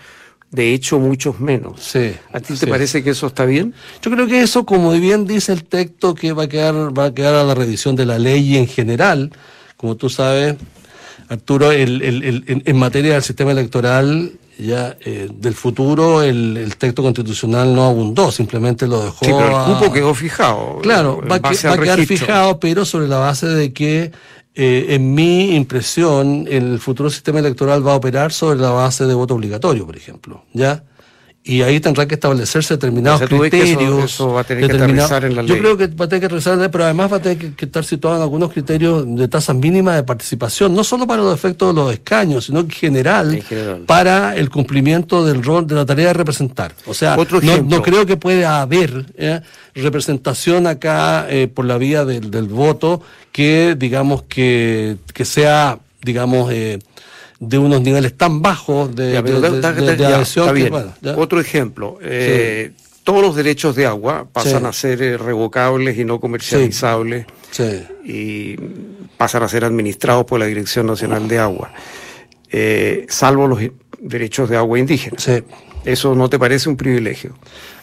de 0.50 0.74
hecho 0.74 0.98
muchos 0.98 1.40
menos. 1.40 1.80
Sí, 1.80 2.14
¿A 2.32 2.40
ti 2.40 2.54
te 2.54 2.66
parece 2.66 3.02
que 3.02 3.10
eso 3.10 3.26
está 3.26 3.44
bien? 3.44 3.74
Yo 4.02 4.10
creo 4.10 4.26
que 4.26 4.40
eso, 4.42 4.64
como 4.64 4.92
bien 4.92 5.26
dice 5.26 5.52
el 5.52 5.64
texto, 5.64 6.14
que 6.14 6.32
va 6.32 6.44
a 6.44 6.48
quedar, 6.48 6.96
va 6.96 7.06
a 7.06 7.14
quedar 7.14 7.34
a 7.34 7.44
la 7.44 7.54
revisión 7.54 7.96
de 7.96 8.06
la 8.06 8.18
ley 8.18 8.56
en 8.56 8.66
general, 8.66 9.30
como 9.76 9.96
tú 9.96 10.08
sabes, 10.08 10.56
Arturo, 11.28 11.72
el, 11.72 12.02
el, 12.02 12.22
el, 12.22 12.62
en 12.64 12.76
materia 12.76 13.12
del 13.12 13.22
sistema 13.22 13.52
electoral 13.52 14.32
ya 14.58 14.96
eh, 15.04 15.28
del 15.32 15.54
futuro 15.54 16.22
el, 16.22 16.74
texto 16.76 17.02
constitucional 17.02 17.74
no 17.74 17.84
abundó, 17.84 18.32
simplemente 18.32 18.86
lo 18.86 19.04
dejó. 19.04 19.24
Sí, 19.24 19.30
pero 19.30 19.66
el 19.66 19.74
cupo 19.74 19.92
quedó 19.92 20.14
fijado. 20.14 20.78
Claro, 20.82 21.20
va, 21.22 21.38
va 21.38 21.50
a 21.50 21.78
quedar 21.78 22.04
fijado, 22.04 22.58
pero 22.58 22.84
sobre 22.84 23.06
la 23.06 23.18
base 23.18 23.46
de 23.46 23.72
que, 23.72 24.10
eh, 24.60 24.96
en 24.96 25.14
mi 25.14 25.54
impresión, 25.54 26.46
el 26.50 26.80
futuro 26.80 27.08
sistema 27.10 27.38
electoral 27.38 27.86
va 27.86 27.92
a 27.92 27.96
operar 27.96 28.32
sobre 28.32 28.58
la 28.58 28.70
base 28.70 29.06
de 29.06 29.14
voto 29.14 29.36
obligatorio, 29.36 29.86
por 29.86 29.96
ejemplo. 29.96 30.42
¿Ya? 30.52 30.82
Y 31.44 31.62
ahí 31.62 31.80
tendrá 31.80 32.06
que 32.06 32.14
establecerse 32.14 32.74
determinados 32.74 33.22
criterios. 33.22 34.04
Eso, 34.04 34.32
va 34.32 34.42
a 34.42 34.44
tener 34.44 34.68
que 34.68 34.76
aterrizar 34.76 35.24
en 35.24 35.34
la 35.34 35.42
ley. 35.42 35.48
Yo 35.48 35.58
creo 35.58 35.76
que 35.78 35.86
va 35.86 36.04
a 36.04 36.08
tener 36.08 36.20
que 36.20 36.26
aterrizar, 36.26 36.70
pero 36.70 36.84
además 36.84 37.10
va 37.10 37.16
a 37.16 37.22
tener 37.22 37.54
que, 37.54 37.64
estar 37.64 37.84
situado 37.84 38.16
en 38.16 38.22
algunos 38.22 38.52
criterios 38.52 39.04
de 39.06 39.28
tasas 39.28 39.56
mínimas 39.56 39.96
de 39.96 40.02
participación, 40.02 40.74
no 40.74 40.84
solo 40.84 41.06
para 41.06 41.22
los 41.22 41.34
efectos 41.34 41.74
de 41.74 41.80
los 41.80 41.92
escaños, 41.92 42.44
sino 42.46 42.60
en 42.60 42.70
general, 42.70 43.42
para 43.86 44.36
el 44.36 44.50
cumplimiento 44.50 45.24
del 45.24 45.42
rol 45.42 45.66
de 45.66 45.74
la 45.74 45.86
tarea 45.86 46.08
de 46.08 46.14
representar. 46.14 46.74
O 46.86 46.92
sea, 46.92 47.16
no, 47.16 47.82
creo 47.82 48.04
que 48.04 48.16
pueda 48.16 48.60
haber 48.60 49.06
¿eh? 49.16 49.40
representación 49.74 50.66
acá 50.66 51.26
eh, 51.30 51.48
por 51.48 51.64
la 51.64 51.78
vía 51.78 52.04
del, 52.04 52.30
del 52.30 52.48
voto 52.48 53.00
que, 53.32 53.74
digamos, 53.78 54.24
que, 54.24 54.96
que 55.14 55.24
sea, 55.24 55.78
digamos, 56.02 56.52
eh, 56.52 56.78
de 57.40 57.58
unos 57.58 57.80
niveles 57.80 58.16
tan 58.16 58.42
bajos 58.42 58.94
de. 58.94 59.12
Otro 61.16 61.40
ejemplo, 61.40 61.98
eh, 62.02 62.72
todos 63.04 63.22
los 63.22 63.36
derechos 63.36 63.76
de 63.76 63.86
agua 63.86 64.28
pasan 64.32 64.66
a 64.66 64.72
ser 64.72 65.00
eh, 65.02 65.16
revocables 65.16 65.96
y 65.96 66.04
no 66.04 66.20
comercializables 66.20 67.26
y 68.04 68.56
pasan 69.16 69.42
a 69.42 69.48
ser 69.48 69.64
administrados 69.64 70.26
por 70.26 70.40
la 70.40 70.46
Dirección 70.46 70.86
Nacional 70.86 71.28
de 71.28 71.38
Agua, 71.38 71.72
eh, 72.50 73.06
salvo 73.08 73.46
los 73.46 73.60
derechos 74.00 74.48
de 74.48 74.56
agua 74.56 74.78
indígenas. 74.78 75.26
¿Eso 75.84 76.14
no 76.14 76.28
te 76.28 76.38
parece 76.38 76.68
un 76.68 76.76
privilegio? 76.76 77.34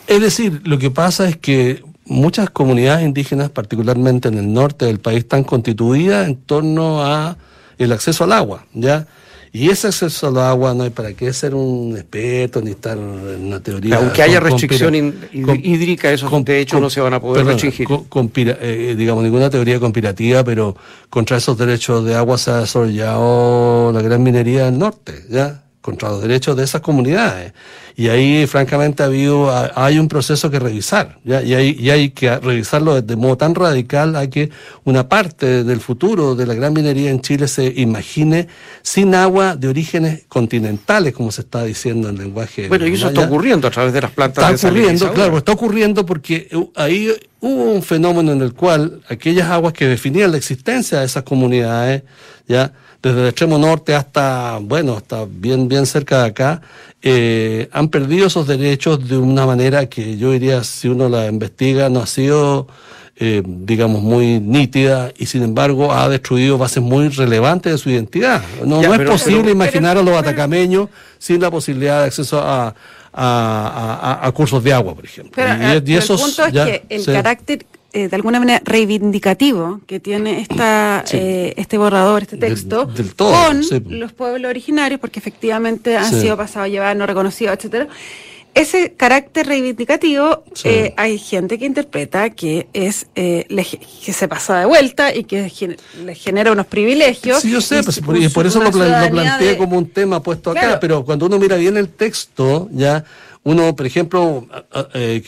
Es 0.06 0.22
decir, 0.22 0.62
lo 0.66 0.78
que 0.78 0.92
pasa 0.92 1.28
es 1.28 1.38
que 1.38 1.82
muchas 2.06 2.50
comunidades 2.50 3.04
indígenas, 3.04 3.50
particularmente 3.50 4.28
en 4.28 4.38
el 4.38 4.54
norte 4.54 4.86
del 4.86 5.00
país, 5.00 5.20
están 5.20 5.44
constituidas 5.44 6.28
en 6.28 6.36
torno 6.36 7.04
a 7.04 7.38
el 7.78 7.92
acceso 7.92 8.24
al 8.26 8.34
agua, 8.34 8.66
¿ya? 8.74 9.08
Y 9.56 9.70
ese 9.70 9.88
acceso 9.88 10.28
al 10.28 10.38
agua 10.38 10.74
no 10.74 10.84
hay 10.84 10.90
para 10.90 11.14
qué 11.14 11.32
ser 11.32 11.56
un 11.56 11.96
experto 11.96 12.62
ni 12.62 12.72
estar 12.72 12.98
en 12.98 13.46
una 13.46 13.62
teoría. 13.62 13.96
Aunque 13.96 14.22
haya 14.22 14.42
restricción 14.42 14.94
hídrica, 15.32 16.12
esos 16.12 16.44
de 16.44 16.60
hecho 16.60 16.78
no 16.82 16.90
se 16.90 17.00
van 17.00 17.14
a 17.14 17.22
poder 17.22 17.46
restringir. 17.46 17.88
Con, 17.88 18.30
eh, 18.36 18.96
digamos, 18.98 19.24
ninguna 19.24 19.50
teoría 19.50 19.80
conspirativa, 19.80 20.44
pero 20.44 20.76
contra 21.10 21.38
esos 21.38 21.58
derechos 21.58 22.04
de 22.04 22.16
agua 22.16 22.38
se 22.38 22.52
ha 22.52 22.60
desarrollado 22.60 23.94
la 23.94 24.02
gran 24.02 24.22
minería 24.24 24.66
del 24.66 24.78
norte, 24.78 25.24
¿ya? 25.30 25.65
Contra 25.86 26.10
los 26.10 26.24
derechos 26.24 26.58
de 26.58 26.64
esas 26.64 26.82
comunidades. 26.82 27.54
Y 27.96 28.08
ahí, 28.10 28.48
francamente, 28.48 29.04
ha 29.04 29.06
habido, 29.06 29.54
hay 29.76 30.00
un 30.00 30.08
proceso 30.08 30.50
que 30.50 30.58
revisar, 30.58 31.20
¿ya? 31.24 31.44
Y, 31.44 31.54
hay, 31.54 31.78
y 31.80 31.92
hay 31.92 32.10
que 32.10 32.36
revisarlo 32.40 33.00
de 33.00 33.16
modo 33.16 33.38
tan 33.38 33.54
radical 33.54 34.16
a 34.16 34.28
que 34.28 34.50
una 34.84 35.08
parte 35.08 35.64
del 35.64 35.80
futuro 35.80 36.34
de 36.34 36.48
la 36.48 36.56
gran 36.56 36.74
minería 36.74 37.12
en 37.12 37.22
Chile 37.22 37.48
se 37.48 37.72
imagine 37.78 38.48
sin 38.82 39.14
agua 39.14 39.56
de 39.56 39.68
orígenes 39.68 40.24
continentales, 40.28 41.14
como 41.14 41.32
se 41.32 41.42
está 41.42 41.64
diciendo 41.64 42.10
en 42.10 42.16
el 42.16 42.24
lenguaje. 42.24 42.68
Bueno, 42.68 42.88
y 42.88 42.96
eso 42.96 43.10
está 43.10 43.22
ocurriendo 43.22 43.68
a 43.68 43.72
través 43.72 43.94
de 43.94 44.02
las 44.02 44.12
plantas 44.12 44.52
Está 44.52 44.68
ocurriendo, 44.68 45.14
claro, 45.14 45.38
está 45.38 45.52
ocurriendo 45.52 46.04
porque 46.04 46.50
ahí 46.74 47.14
hubo 47.42 47.72
un 47.74 47.84
fenómeno 47.84 48.32
en 48.32 48.42
el 48.42 48.54
cual 48.54 49.04
aquellas 49.08 49.52
aguas 49.52 49.74
que 49.74 49.86
definían 49.86 50.32
la 50.32 50.38
existencia 50.38 51.02
de 51.02 51.06
esas 51.06 51.22
comunidades, 51.22 52.02
ya, 52.48 52.74
desde 53.06 53.22
el 53.22 53.28
extremo 53.28 53.60
norte 53.60 53.94
hasta, 53.94 54.58
bueno, 54.60 54.98
hasta 54.98 55.28
bien, 55.30 55.68
bien 55.68 55.86
cerca 55.86 56.24
de 56.24 56.30
acá, 56.30 56.62
eh, 57.04 57.70
han 57.72 57.90
perdido 57.90 58.26
esos 58.26 58.48
derechos 58.48 59.08
de 59.08 59.16
una 59.16 59.46
manera 59.46 59.88
que 59.88 60.18
yo 60.18 60.32
diría, 60.32 60.64
si 60.64 60.88
uno 60.88 61.08
la 61.08 61.28
investiga, 61.28 61.88
no 61.88 62.00
ha 62.00 62.08
sido, 62.08 62.68
eh, 63.16 63.44
digamos, 63.46 64.02
muy 64.02 64.40
nítida 64.40 65.12
y 65.16 65.28
sin 65.28 65.44
embargo 65.44 65.94
ha 65.94 66.10
destruido 66.10 66.58
bases 66.58 66.82
muy 66.82 67.10
relevantes 67.10 67.74
de 67.74 67.78
su 67.78 67.92
identidad. 67.92 68.42
No, 68.66 68.82
es 68.82 69.08
posible 69.08 69.52
imaginar 69.52 70.00
a 70.00 70.02
los 70.02 70.18
atacameños 70.18 70.90
sin 71.20 71.40
la 71.40 71.52
posibilidad 71.52 72.00
de 72.00 72.06
acceso 72.08 72.42
a, 72.42 72.74
a, 73.14 74.32
cursos 74.34 74.64
de 74.64 74.74
agua, 74.74 74.96
por 74.96 75.06
ejemplo. 75.06 75.44
y, 75.44 75.94
el 75.94 76.04
punto 76.04 76.44
es 76.44 76.54
que 76.54 76.86
el 76.90 77.06
carácter 77.06 77.68
eh, 77.96 78.10
de 78.10 78.16
alguna 78.18 78.40
manera 78.40 78.62
reivindicativo 78.66 79.80
que 79.88 80.02
tiene 80.02 80.42
esta, 80.42 81.06
eh, 81.14 81.54
este 81.56 81.78
borrador, 81.78 82.24
este 82.24 82.36
texto, 82.36 82.90
con 83.16 83.62
los 83.88 84.12
pueblos 84.12 84.50
originarios, 84.50 85.00
porque 85.00 85.20
efectivamente 85.20 85.96
han 85.96 86.12
sido 86.12 86.36
pasados 86.36 86.66
a 86.66 86.68
llevar, 86.68 86.98
no 86.98 87.06
reconocidos, 87.08 87.56
etcétera. 87.56 87.88
Ese 88.54 88.92
carácter 88.96 89.48
reivindicativo, 89.48 90.44
eh, 90.66 90.94
hay 90.98 91.18
gente 91.18 91.58
que 91.58 91.66
interpreta 91.66 92.32
que 92.32 92.68
es 92.74 93.08
que 93.16 94.14
se 94.14 94.28
pasa 94.28 94.60
de 94.60 94.66
vuelta 94.66 95.16
y 95.16 95.24
que 95.24 95.78
le 96.04 96.16
genera 96.16 96.52
unos 96.52 96.66
privilegios. 96.66 97.44
Sí, 97.44 97.52
yo 97.52 97.62
sé, 97.62 97.82
pues, 97.82 98.00
y 98.00 98.02
por, 98.28 98.46
eso 98.46 98.62
lo, 98.62 98.72
planteé 98.72 99.56
como 99.56 99.78
un 99.78 99.90
tema 99.90 100.22
puesto 100.22 100.52
acá, 100.52 100.82
pero 100.82 101.06
cuando 101.06 101.28
uno 101.28 101.40
mira 101.40 101.56
bien 101.56 101.78
el 101.78 101.88
texto, 101.88 102.68
ya 102.74 103.06
uno, 103.46 103.76
por 103.76 103.86
ejemplo, 103.86 104.48
eh, 104.96 105.22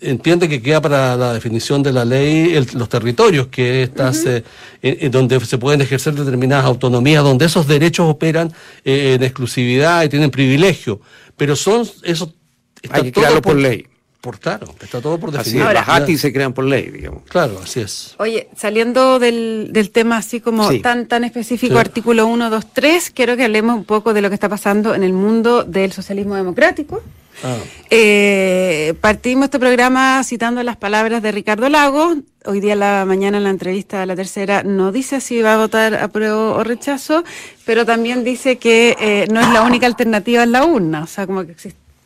entiende 0.00 0.48
que 0.48 0.62
queda 0.62 0.80
para 0.80 1.16
la 1.16 1.34
definición 1.34 1.82
de 1.82 1.92
la 1.92 2.02
ley 2.02 2.58
los 2.72 2.88
territorios 2.88 3.48
que 3.48 3.82
estas, 3.82 4.24
eh, 4.24 4.42
en, 4.80 5.10
donde 5.10 5.38
se 5.44 5.58
pueden 5.58 5.82
ejercer 5.82 6.14
determinadas 6.14 6.64
autonomías, 6.64 7.22
donde 7.22 7.44
esos 7.44 7.66
derechos 7.66 8.08
operan 8.08 8.54
eh, 8.86 9.16
en 9.16 9.22
exclusividad 9.22 10.02
y 10.02 10.08
tienen 10.08 10.30
privilegio. 10.30 11.02
Pero 11.36 11.56
son 11.56 11.86
esos. 12.04 12.30
Hay 12.88 13.02
que 13.02 13.12
crearlo 13.12 13.42
por, 13.42 13.56
ley. 13.56 13.86
Por 14.22 14.40
claro, 14.40 14.74
está 14.80 15.02
todo 15.02 15.20
por 15.20 15.30
definir. 15.30 15.62
Así 15.62 15.74
las 15.74 15.88
ATI 15.90 16.16
se 16.16 16.32
crean 16.32 16.54
por 16.54 16.64
ley, 16.64 16.88
digamos. 16.88 17.24
Claro, 17.28 17.60
así 17.62 17.80
es. 17.80 18.14
Oye, 18.18 18.48
saliendo 18.56 19.18
del, 19.18 19.68
del 19.72 19.90
tema 19.90 20.16
así 20.16 20.40
como 20.40 20.74
tan 20.80 21.06
tan 21.06 21.22
específico, 21.22 21.78
artículo 21.78 22.26
1, 22.28 22.48
2, 22.48 22.64
3, 22.72 23.10
quiero 23.10 23.36
que 23.36 23.44
hablemos 23.44 23.76
un 23.76 23.84
poco 23.84 24.14
de 24.14 24.22
lo 24.22 24.30
que 24.30 24.34
está 24.34 24.48
pasando 24.48 24.94
en 24.94 25.02
el 25.02 25.12
mundo 25.12 25.64
del 25.64 25.92
socialismo 25.92 26.34
democrático. 26.34 27.02
Ah. 27.44 27.58
Eh, 27.90 28.94
partimos 29.00 29.44
este 29.44 29.58
programa 29.58 30.22
citando 30.24 30.62
las 30.62 30.76
palabras 30.76 31.22
de 31.22 31.32
Ricardo 31.32 31.68
Lago. 31.68 32.14
Hoy 32.44 32.60
día 32.60 32.76
la 32.76 33.04
mañana 33.04 33.38
en 33.38 33.44
la 33.44 33.50
entrevista 33.50 34.02
a 34.02 34.06
la 34.06 34.16
tercera 34.16 34.62
no 34.62 34.92
dice 34.92 35.20
si 35.20 35.42
va 35.42 35.54
a 35.54 35.56
votar 35.58 35.94
apruebo 35.94 36.52
o 36.54 36.64
rechazo, 36.64 37.24
pero 37.64 37.84
también 37.84 38.24
dice 38.24 38.58
que 38.58 38.96
eh, 39.00 39.26
no 39.30 39.40
es 39.40 39.48
la 39.50 39.62
única 39.62 39.86
alternativa 39.86 40.42
en 40.42 40.52
la 40.52 40.64
urna, 40.64 41.02
o 41.02 41.06
sea, 41.06 41.26
como 41.26 41.44
que 41.46 41.54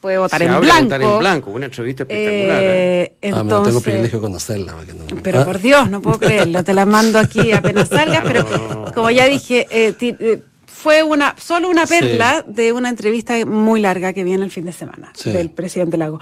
puede 0.00 0.18
votar 0.18 0.42
en 0.42 0.60
blanco. 0.60 0.84
votar 0.84 1.02
en 1.02 1.18
blanco, 1.18 1.50
una 1.50 1.66
entrevista 1.66 2.02
espectacular. 2.04 2.62
Eh, 2.62 3.12
entonces, 3.20 3.52
ah, 3.52 3.62
tengo 3.64 3.80
privilegio 3.80 4.18
de 4.18 4.22
conocerla. 4.22 4.74
Pero 5.22 5.44
por 5.44 5.60
Dios, 5.60 5.90
no 5.90 6.00
puedo 6.00 6.18
creerlo, 6.18 6.64
te 6.64 6.74
la 6.74 6.86
mando 6.86 7.18
aquí 7.18 7.52
apenas 7.52 7.88
salgas, 7.90 8.24
pero 8.24 8.92
como 8.94 9.10
ya 9.10 9.26
dije, 9.26 9.66
eh, 9.70 10.42
fue 10.80 11.02
una 11.02 11.34
solo 11.38 11.68
una 11.68 11.86
perla 11.86 12.42
de 12.46 12.72
una 12.72 12.88
entrevista 12.88 13.44
muy 13.44 13.80
larga 13.80 14.14
que 14.14 14.24
viene 14.24 14.44
el 14.44 14.50
fin 14.50 14.64
de 14.64 14.72
semana 14.72 15.12
del 15.24 15.50
presidente 15.50 15.98
Lago. 15.98 16.20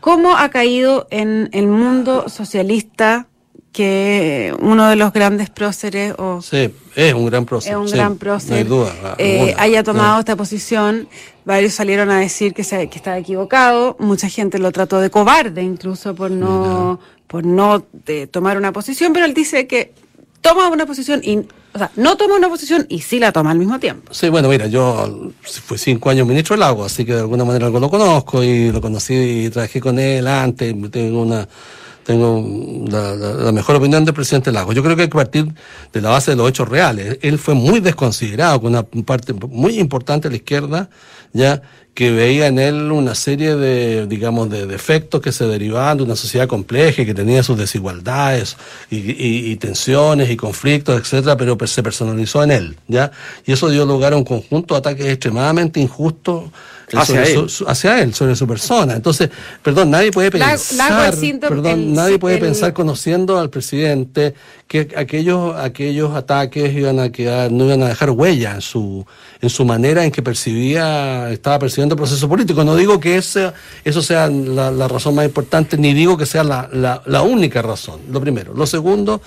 ¿Cómo 0.00 0.36
ha 0.36 0.50
caído 0.50 1.06
en 1.10 1.48
el 1.52 1.66
mundo 1.66 2.28
socialista 2.28 3.28
que 3.72 4.54
uno 4.60 4.88
de 4.88 4.96
los 4.96 5.12
grandes 5.12 5.48
próceres 5.48 6.14
o 6.18 6.42
sí, 6.42 6.72
es 6.94 7.14
un 7.14 7.26
gran 7.26 7.46
prócer, 7.46 7.72
es 7.72 7.78
un 7.78 7.90
gran 7.90 8.18
prócer, 8.18 8.66
eh, 9.18 9.54
haya 9.58 9.82
tomado 9.82 10.20
esta 10.20 10.36
posición. 10.36 11.08
Varios 11.44 11.72
salieron 11.72 12.10
a 12.10 12.20
decir 12.20 12.54
que, 12.54 12.62
se, 12.62 12.88
que 12.88 12.98
estaba 12.98 13.18
equivocado. 13.18 13.96
Mucha 13.98 14.28
gente 14.28 14.58
lo 14.58 14.70
trató 14.70 15.00
de 15.00 15.10
cobarde 15.10 15.62
incluso 15.62 16.14
por 16.14 16.30
no 16.30 17.00
por 17.26 17.44
no 17.44 17.84
de 18.04 18.26
tomar 18.26 18.58
una 18.58 18.70
posición 18.70 19.14
pero 19.14 19.24
él 19.24 19.32
dice 19.32 19.66
que 19.66 19.94
toma 20.44 20.68
una 20.68 20.84
posición 20.84 21.22
y 21.24 21.38
o 21.38 21.78
sea, 21.78 21.90
no 21.96 22.16
toma 22.16 22.36
una 22.36 22.48
posición 22.50 22.86
y 22.90 23.00
sí 23.00 23.18
la 23.18 23.32
toma 23.32 23.50
al 23.50 23.58
mismo 23.58 23.80
tiempo. 23.80 24.12
Sí, 24.12 24.28
bueno, 24.28 24.48
mira, 24.48 24.66
yo 24.66 25.32
fui 25.42 25.78
cinco 25.78 26.10
años 26.10 26.26
ministro 26.26 26.54
del 26.54 26.62
agua, 26.62 26.86
así 26.86 27.04
que 27.04 27.14
de 27.14 27.20
alguna 27.20 27.44
manera 27.44 27.66
algo 27.66 27.80
lo 27.80 27.90
conozco 27.90 28.44
y 28.44 28.70
lo 28.70 28.80
conocí 28.80 29.14
y 29.14 29.50
trabajé 29.50 29.80
con 29.80 29.98
él 29.98 30.28
antes, 30.28 30.74
tengo 30.92 31.22
una 31.22 31.48
tengo 32.04 32.86
la, 32.88 33.52
mejor 33.52 33.76
opinión 33.76 34.04
del 34.04 34.14
presidente 34.14 34.52
Lago. 34.52 34.72
Yo 34.72 34.82
creo 34.82 34.96
que 34.96 35.02
hay 35.02 35.08
que 35.08 35.16
partir 35.16 35.46
de 35.92 36.00
la 36.00 36.10
base 36.10 36.32
de 36.32 36.36
los 36.36 36.48
hechos 36.48 36.68
reales. 36.68 37.18
Él 37.22 37.38
fue 37.38 37.54
muy 37.54 37.80
desconsiderado 37.80 38.60
con 38.60 38.72
una 38.72 38.82
parte 38.82 39.32
muy 39.32 39.78
importante 39.78 40.28
de 40.28 40.32
la 40.32 40.36
izquierda, 40.36 40.90
ya 41.32 41.62
que 41.94 42.10
veía 42.10 42.48
en 42.48 42.58
él 42.58 42.90
una 42.90 43.14
serie 43.14 43.54
de, 43.54 44.06
digamos, 44.08 44.50
de 44.50 44.66
defectos 44.66 45.20
que 45.20 45.30
se 45.30 45.46
derivaban 45.46 45.98
de 45.98 46.02
una 46.02 46.16
sociedad 46.16 46.48
compleja 46.48 47.02
y 47.02 47.06
que 47.06 47.14
tenía 47.14 47.42
sus 47.44 47.56
desigualdades 47.56 48.56
y, 48.90 49.54
tensiones 49.56 50.28
y 50.28 50.36
conflictos, 50.36 51.00
etcétera, 51.00 51.36
pero 51.36 51.56
se 51.66 51.82
personalizó 51.84 52.42
en 52.42 52.50
él, 52.50 52.76
¿ya? 52.88 53.12
Y 53.46 53.52
eso 53.52 53.70
dio 53.70 53.86
lugar 53.86 54.12
a 54.12 54.16
un 54.16 54.24
conjunto 54.24 54.74
de 54.74 54.78
ataques 54.78 55.06
extremadamente 55.06 55.78
injustos 55.78 56.50
hacia, 56.92 57.24
él. 57.24 57.46
hacia 57.66 58.02
él, 58.02 58.14
sobre 58.14 58.36
su 58.36 58.46
persona. 58.46 58.94
Entonces, 58.94 59.30
perdón, 59.62 59.90
nadie 59.90 60.10
puede 60.10 60.30
pensar, 60.30 61.14
perdón, 61.40 61.94
nadie 61.94 62.18
puede 62.18 62.38
pensar 62.38 62.72
conociendo 62.72 63.38
al 63.38 63.50
presidente 63.50 64.34
que 64.66 64.88
aquellos 64.96 65.54
aquellos 65.56 66.14
ataques 66.14 66.74
iban 66.74 66.98
a 66.98 67.10
quedar, 67.10 67.52
no 67.52 67.66
iban 67.66 67.82
a 67.82 67.88
dejar 67.88 68.10
huella 68.10 68.54
en 68.54 68.60
su 68.60 69.04
en 69.40 69.50
su 69.50 69.64
manera 69.64 70.04
en 70.04 70.10
que 70.10 70.22
percibía, 70.22 71.30
estaba 71.30 71.58
percibiendo 71.58 71.94
el 71.94 71.98
proceso 71.98 72.28
político. 72.28 72.64
No 72.64 72.76
digo 72.76 72.98
que 72.98 73.16
ese, 73.16 73.52
eso 73.84 74.00
sea 74.00 74.28
la, 74.28 74.88
razón 74.88 75.14
más 75.14 75.26
importante, 75.26 75.76
ni 75.76 75.92
digo 75.92 76.16
que 76.16 76.24
sea 76.24 76.44
la, 76.44 76.68
la, 76.72 77.02
la 77.04 77.22
única 77.22 77.60
razón. 77.60 78.00
Lo 78.10 78.20
primero. 78.20 78.54
Lo 78.54 78.66
segundo 78.66 79.20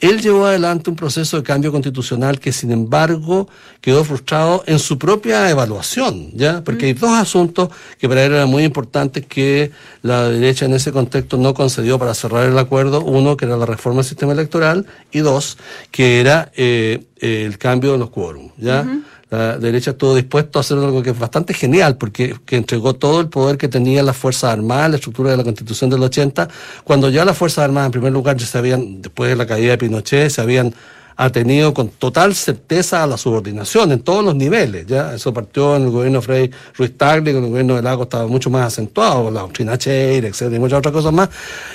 él 0.00 0.20
llevó 0.20 0.46
adelante 0.46 0.90
un 0.90 0.96
proceso 0.96 1.36
de 1.36 1.42
cambio 1.42 1.72
constitucional 1.72 2.38
que, 2.38 2.52
sin 2.52 2.70
embargo, 2.70 3.48
quedó 3.80 4.04
frustrado 4.04 4.62
en 4.66 4.78
su 4.78 4.98
propia 4.98 5.50
evaluación, 5.50 6.30
¿ya? 6.34 6.62
Porque 6.62 6.86
hay 6.86 6.92
dos 6.92 7.10
asuntos 7.10 7.70
que 7.98 8.08
para 8.08 8.24
él 8.24 8.32
eran 8.32 8.48
muy 8.48 8.64
importantes 8.64 9.26
que 9.26 9.72
la 10.02 10.28
derecha 10.28 10.66
en 10.66 10.74
ese 10.74 10.92
contexto 10.92 11.36
no 11.36 11.54
concedió 11.54 11.98
para 11.98 12.14
cerrar 12.14 12.46
el 12.46 12.58
acuerdo. 12.58 13.02
Uno, 13.02 13.36
que 13.36 13.46
era 13.46 13.56
la 13.56 13.66
reforma 13.66 13.98
del 13.98 14.08
sistema 14.08 14.32
electoral, 14.32 14.86
y 15.10 15.18
dos, 15.18 15.58
que 15.90 16.20
era 16.20 16.52
eh, 16.56 17.04
el 17.18 17.58
cambio 17.58 17.92
de 17.92 17.98
los 17.98 18.10
quórum, 18.10 18.50
¿ya? 18.56 18.86
La 19.30 19.58
derecha 19.58 19.90
estuvo 19.90 20.14
dispuesto 20.14 20.58
a 20.58 20.60
hacer 20.60 20.78
algo 20.78 21.02
que 21.02 21.10
es 21.10 21.18
bastante 21.18 21.52
genial, 21.52 21.96
porque 21.98 22.34
que 22.46 22.56
entregó 22.56 22.94
todo 22.94 23.20
el 23.20 23.28
poder 23.28 23.58
que 23.58 23.68
tenían 23.68 24.06
las 24.06 24.16
Fuerzas 24.16 24.52
Armadas, 24.52 24.90
la 24.90 24.96
estructura 24.96 25.30
de 25.30 25.36
la 25.36 25.44
Constitución 25.44 25.90
del 25.90 26.02
80, 26.02 26.48
cuando 26.84 27.10
ya 27.10 27.24
las 27.24 27.36
Fuerzas 27.36 27.64
Armadas, 27.64 27.86
en 27.86 27.92
primer 27.92 28.12
lugar, 28.12 28.36
ya 28.36 28.46
se 28.46 28.56
habían, 28.56 29.02
después 29.02 29.28
de 29.30 29.36
la 29.36 29.46
caída 29.46 29.72
de 29.72 29.78
Pinochet, 29.78 30.30
se 30.30 30.40
habían 30.40 30.74
ha 31.20 31.30
tenido 31.30 31.74
con 31.74 31.88
total 31.88 32.32
certeza 32.32 33.04
la 33.04 33.16
subordinación 33.16 33.90
en 33.90 34.02
todos 34.02 34.24
los 34.24 34.36
niveles. 34.36 34.86
¿ya? 34.86 35.14
Eso 35.16 35.34
partió 35.34 35.74
en 35.74 35.82
el 35.86 35.90
gobierno 35.90 36.22
Frei 36.22 36.48
Ruiz 36.76 36.96
Tagle, 36.96 37.32
con 37.32 37.42
el 37.42 37.50
gobierno 37.50 37.74
de 37.74 37.82
Lago 37.82 38.04
estaba 38.04 38.28
mucho 38.28 38.50
más 38.50 38.68
acentuado, 38.68 39.24
con 39.24 39.34
la 39.34 39.40
doctrina 39.40 39.76
Cheire, 39.76 40.28
etcétera, 40.28 40.54
y 40.54 40.60
muchas 40.60 40.78
otras 40.78 40.92
cosas 40.92 41.12
más. 41.12 41.28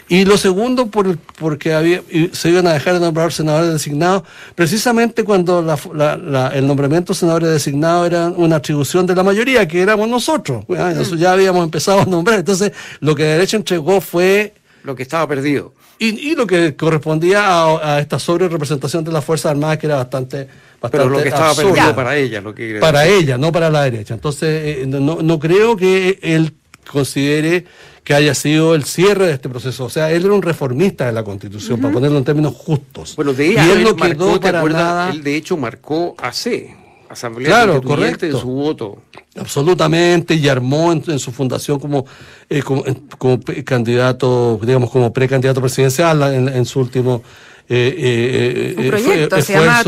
Y 0.07 0.23
lo 0.23 0.37
segundo, 0.37 0.87
por, 0.87 1.17
porque 1.37 1.73
había, 1.73 2.01
se 2.31 2.49
iban 2.51 2.67
a 2.67 2.73
dejar 2.73 2.93
de 2.93 3.01
nombrar 3.01 3.33
senadores 3.33 3.73
designados, 3.73 4.23
precisamente 4.55 5.25
cuando 5.25 5.59
el 5.59 6.65
nombramiento 6.65 7.11
de 7.11 7.19
senadores 7.19 7.49
designados 7.49 8.07
era 8.07 8.29
una 8.29 8.55
atribución 8.55 9.05
de 9.05 9.13
la 9.13 9.23
mayoría, 9.23 9.67
que 9.67 9.81
éramos 9.81 10.07
nosotros. 10.07 10.63
Eso 10.69 11.17
ya 11.17 11.33
habíamos 11.33 11.65
empezado 11.65 11.99
a 11.99 12.05
nombrar. 12.05 12.39
Entonces, 12.39 12.71
lo 13.01 13.13
que 13.13 13.23
la 13.23 13.29
derecha 13.31 13.57
entregó 13.57 13.99
fue... 13.99 14.53
Lo 14.85 14.95
que 14.95 15.03
estaba 15.03 15.27
perdido 15.27 15.73
y, 15.99 16.35
lo 16.35 16.45
que 16.45 16.75
correspondía 16.75 17.63
a, 17.63 17.99
esta 17.99 18.19
sobre 18.19 18.49
representación 18.49 19.03
de 19.03 19.11
las 19.11 19.23
Fuerzas 19.23 19.51
Armadas, 19.51 19.77
que 19.77 19.87
era 19.87 19.97
bastante. 19.97 20.47
bastante 20.81 20.97
Pero 20.97 21.09
lo 21.09 21.21
que 21.21 21.29
estaba 21.29 21.53
perdido 21.55 21.95
para 21.95 22.17
ella, 22.17 22.41
lo 22.41 22.53
que 22.53 22.77
Para 22.79 23.05
ella, 23.05 23.37
no 23.37 23.51
para 23.51 23.69
la 23.69 23.83
derecha. 23.83 24.13
Entonces, 24.13 24.77
eh, 24.79 24.85
no, 24.85 25.21
no 25.21 25.39
creo 25.39 25.77
que 25.77 26.19
él 26.21 26.53
considere 26.91 27.65
que 28.03 28.13
haya 28.13 28.35
sido 28.35 28.75
el 28.75 28.83
cierre 28.83 29.27
de 29.27 29.33
este 29.33 29.47
proceso. 29.49 29.85
O 29.85 29.89
sea, 29.89 30.11
él 30.11 30.25
era 30.25 30.33
un 30.33 30.41
reformista 30.41 31.05
de 31.05 31.13
la 31.13 31.23
Constitución, 31.23 31.79
para 31.79 31.93
ponerlo 31.93 32.17
en 32.17 32.25
términos 32.25 32.53
justos. 32.53 33.15
Bueno, 33.15 33.33
de 33.33 33.53
y 33.53 33.57
él, 33.57 33.83
no 33.83 33.95
quedó 33.95 34.39
para 34.39 34.61
nada... 34.63 35.09
Él, 35.11 35.23
de 35.23 35.37
hecho, 35.37 35.55
marcó 35.55 36.15
a 36.17 36.33
C 36.33 36.82
Asamblea 37.13 37.47
claro, 37.47 37.81
correcto. 37.81 38.25
en 38.25 38.37
su 38.37 38.47
voto. 38.47 38.97
Absolutamente, 39.35 40.35
y 40.35 40.47
armó 40.47 40.91
en, 40.91 41.19
su 41.19 41.31
fundación 41.31 41.79
como, 41.79 42.05
eh, 42.49 42.61
como, 42.61 43.39
candidato, 43.65 44.59
digamos, 44.61 44.89
como 44.91 45.11
precandidato 45.11 45.61
presidencial 45.61 46.21
en 46.23 46.65
su 46.65 46.79
último 46.79 47.23
eh, 47.69 47.95
eh, 47.97 48.75
un 48.77 48.83
eh, 48.85 48.89
proyecto, 48.89 49.41
se 49.41 49.53
llama 49.53 49.81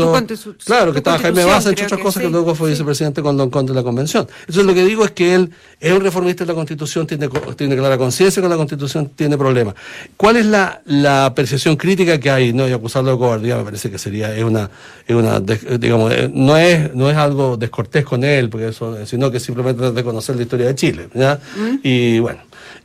Claro, 0.64 0.92
que 0.92 0.98
estaba 0.98 1.18
Jaime 1.18 1.44
Baza, 1.44 1.68
entre 1.68 1.84
otras 1.84 2.00
cosas, 2.00 2.22
que, 2.22 2.30
luego 2.30 2.54
fue 2.54 2.70
vicepresidente 2.70 3.20
con 3.22 3.36
Don 3.36 3.50
Conde 3.50 3.72
de 3.72 3.76
la 3.76 3.82
Convención. 3.82 4.26
Entonces, 4.40 4.64
lo 4.64 4.72
que 4.72 4.84
digo 4.84 5.04
es 5.04 5.10
que 5.10 5.34
él 5.34 5.50
es 5.78 5.92
un 5.92 6.00
reformista 6.00 6.44
de 6.44 6.48
la 6.48 6.54
Constitución, 6.54 7.06
tiene, 7.06 7.28
tiene 7.54 7.76
clara 7.76 7.98
conciencia 7.98 8.40
con 8.40 8.50
la 8.50 8.56
Constitución, 8.56 9.10
tiene 9.14 9.36
problemas. 9.36 9.74
¿Cuál 10.16 10.38
es 10.38 10.46
la, 10.46 10.80
la 10.86 11.34
percepción 11.34 11.76
crítica 11.76 12.18
que 12.18 12.30
hay? 12.30 12.54
No, 12.54 12.66
y 12.66 12.72
acusarlo 12.72 13.10
de 13.10 13.18
cobardía 13.18 13.56
me 13.58 13.64
parece 13.64 13.90
que 13.90 13.98
sería, 13.98 14.34
es 14.34 14.42
una, 14.42 14.70
es 15.06 15.14
una 15.14 15.38
digamos, 15.40 16.12
no 16.32 16.56
es, 16.56 16.94
no 16.94 17.10
es 17.10 17.16
algo 17.16 17.58
descortés 17.58 18.06
con 18.06 18.24
él, 18.24 18.48
porque 18.48 18.68
eso, 18.68 19.04
sino 19.04 19.30
que 19.30 19.38
simplemente 19.38 19.92
de 19.92 20.04
conocer 20.04 20.36
la 20.36 20.42
historia 20.42 20.66
de 20.66 20.74
Chile, 20.74 21.08
¿ya? 21.12 21.38
Mm. 21.56 21.80
Y 21.82 22.18
bueno, 22.20 22.40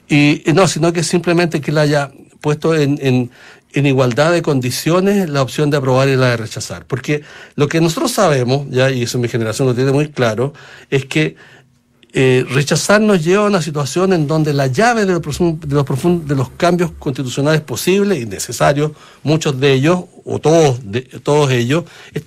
y 0.10 0.44
no, 0.54 0.68
sino 0.68 0.92
que 0.92 1.02
simplemente 1.04 1.62
que 1.62 1.72
él 1.72 1.78
haya 1.78 2.12
puesto 2.42 2.76
en, 2.76 2.98
en, 3.02 3.32
en 3.74 3.86
igualdad 3.86 4.32
de 4.32 4.42
condiciones 4.42 5.30
la 5.30 5.42
opción 5.42 5.70
de 5.70 5.78
aprobar 5.78 6.10
y 6.10 6.16
la 6.16 6.32
de 6.32 6.38
rechazar. 6.38 6.86
Porque 6.86 7.24
lo 7.56 7.68
que 7.68 7.82
nosotros 7.82 8.12
sabemos, 8.12 8.68
ya, 8.70 8.92
y 8.92 9.04
eso 9.04 9.18
mi 9.20 9.28
generación 9.28 9.68
lo 9.68 9.76
tiene 9.76 9.92
muy 9.92 10.10
claro, 10.10 10.54
es 10.90 11.06
que 11.06 11.36
eh, 12.14 12.46
rechazar 12.50 13.00
nos 13.00 13.24
lleva 13.24 13.46
a 13.46 13.48
una 13.48 13.62
situación 13.62 14.12
en 14.12 14.28
donde 14.28 14.54
la 14.54 14.68
llave 14.68 15.06
de 15.06 15.14
los, 15.14 16.50
cambios 16.58 16.92
constitucionales 17.00 17.62
posibles 17.62 18.22
y 18.22 18.26
necesarios, 18.26 18.92
muchos 19.24 19.58
de 19.60 19.72
ellos, 19.72 20.04
o 20.26 20.40
todos, 20.40 20.82
todos 21.24 21.52
ellos, 21.52 21.86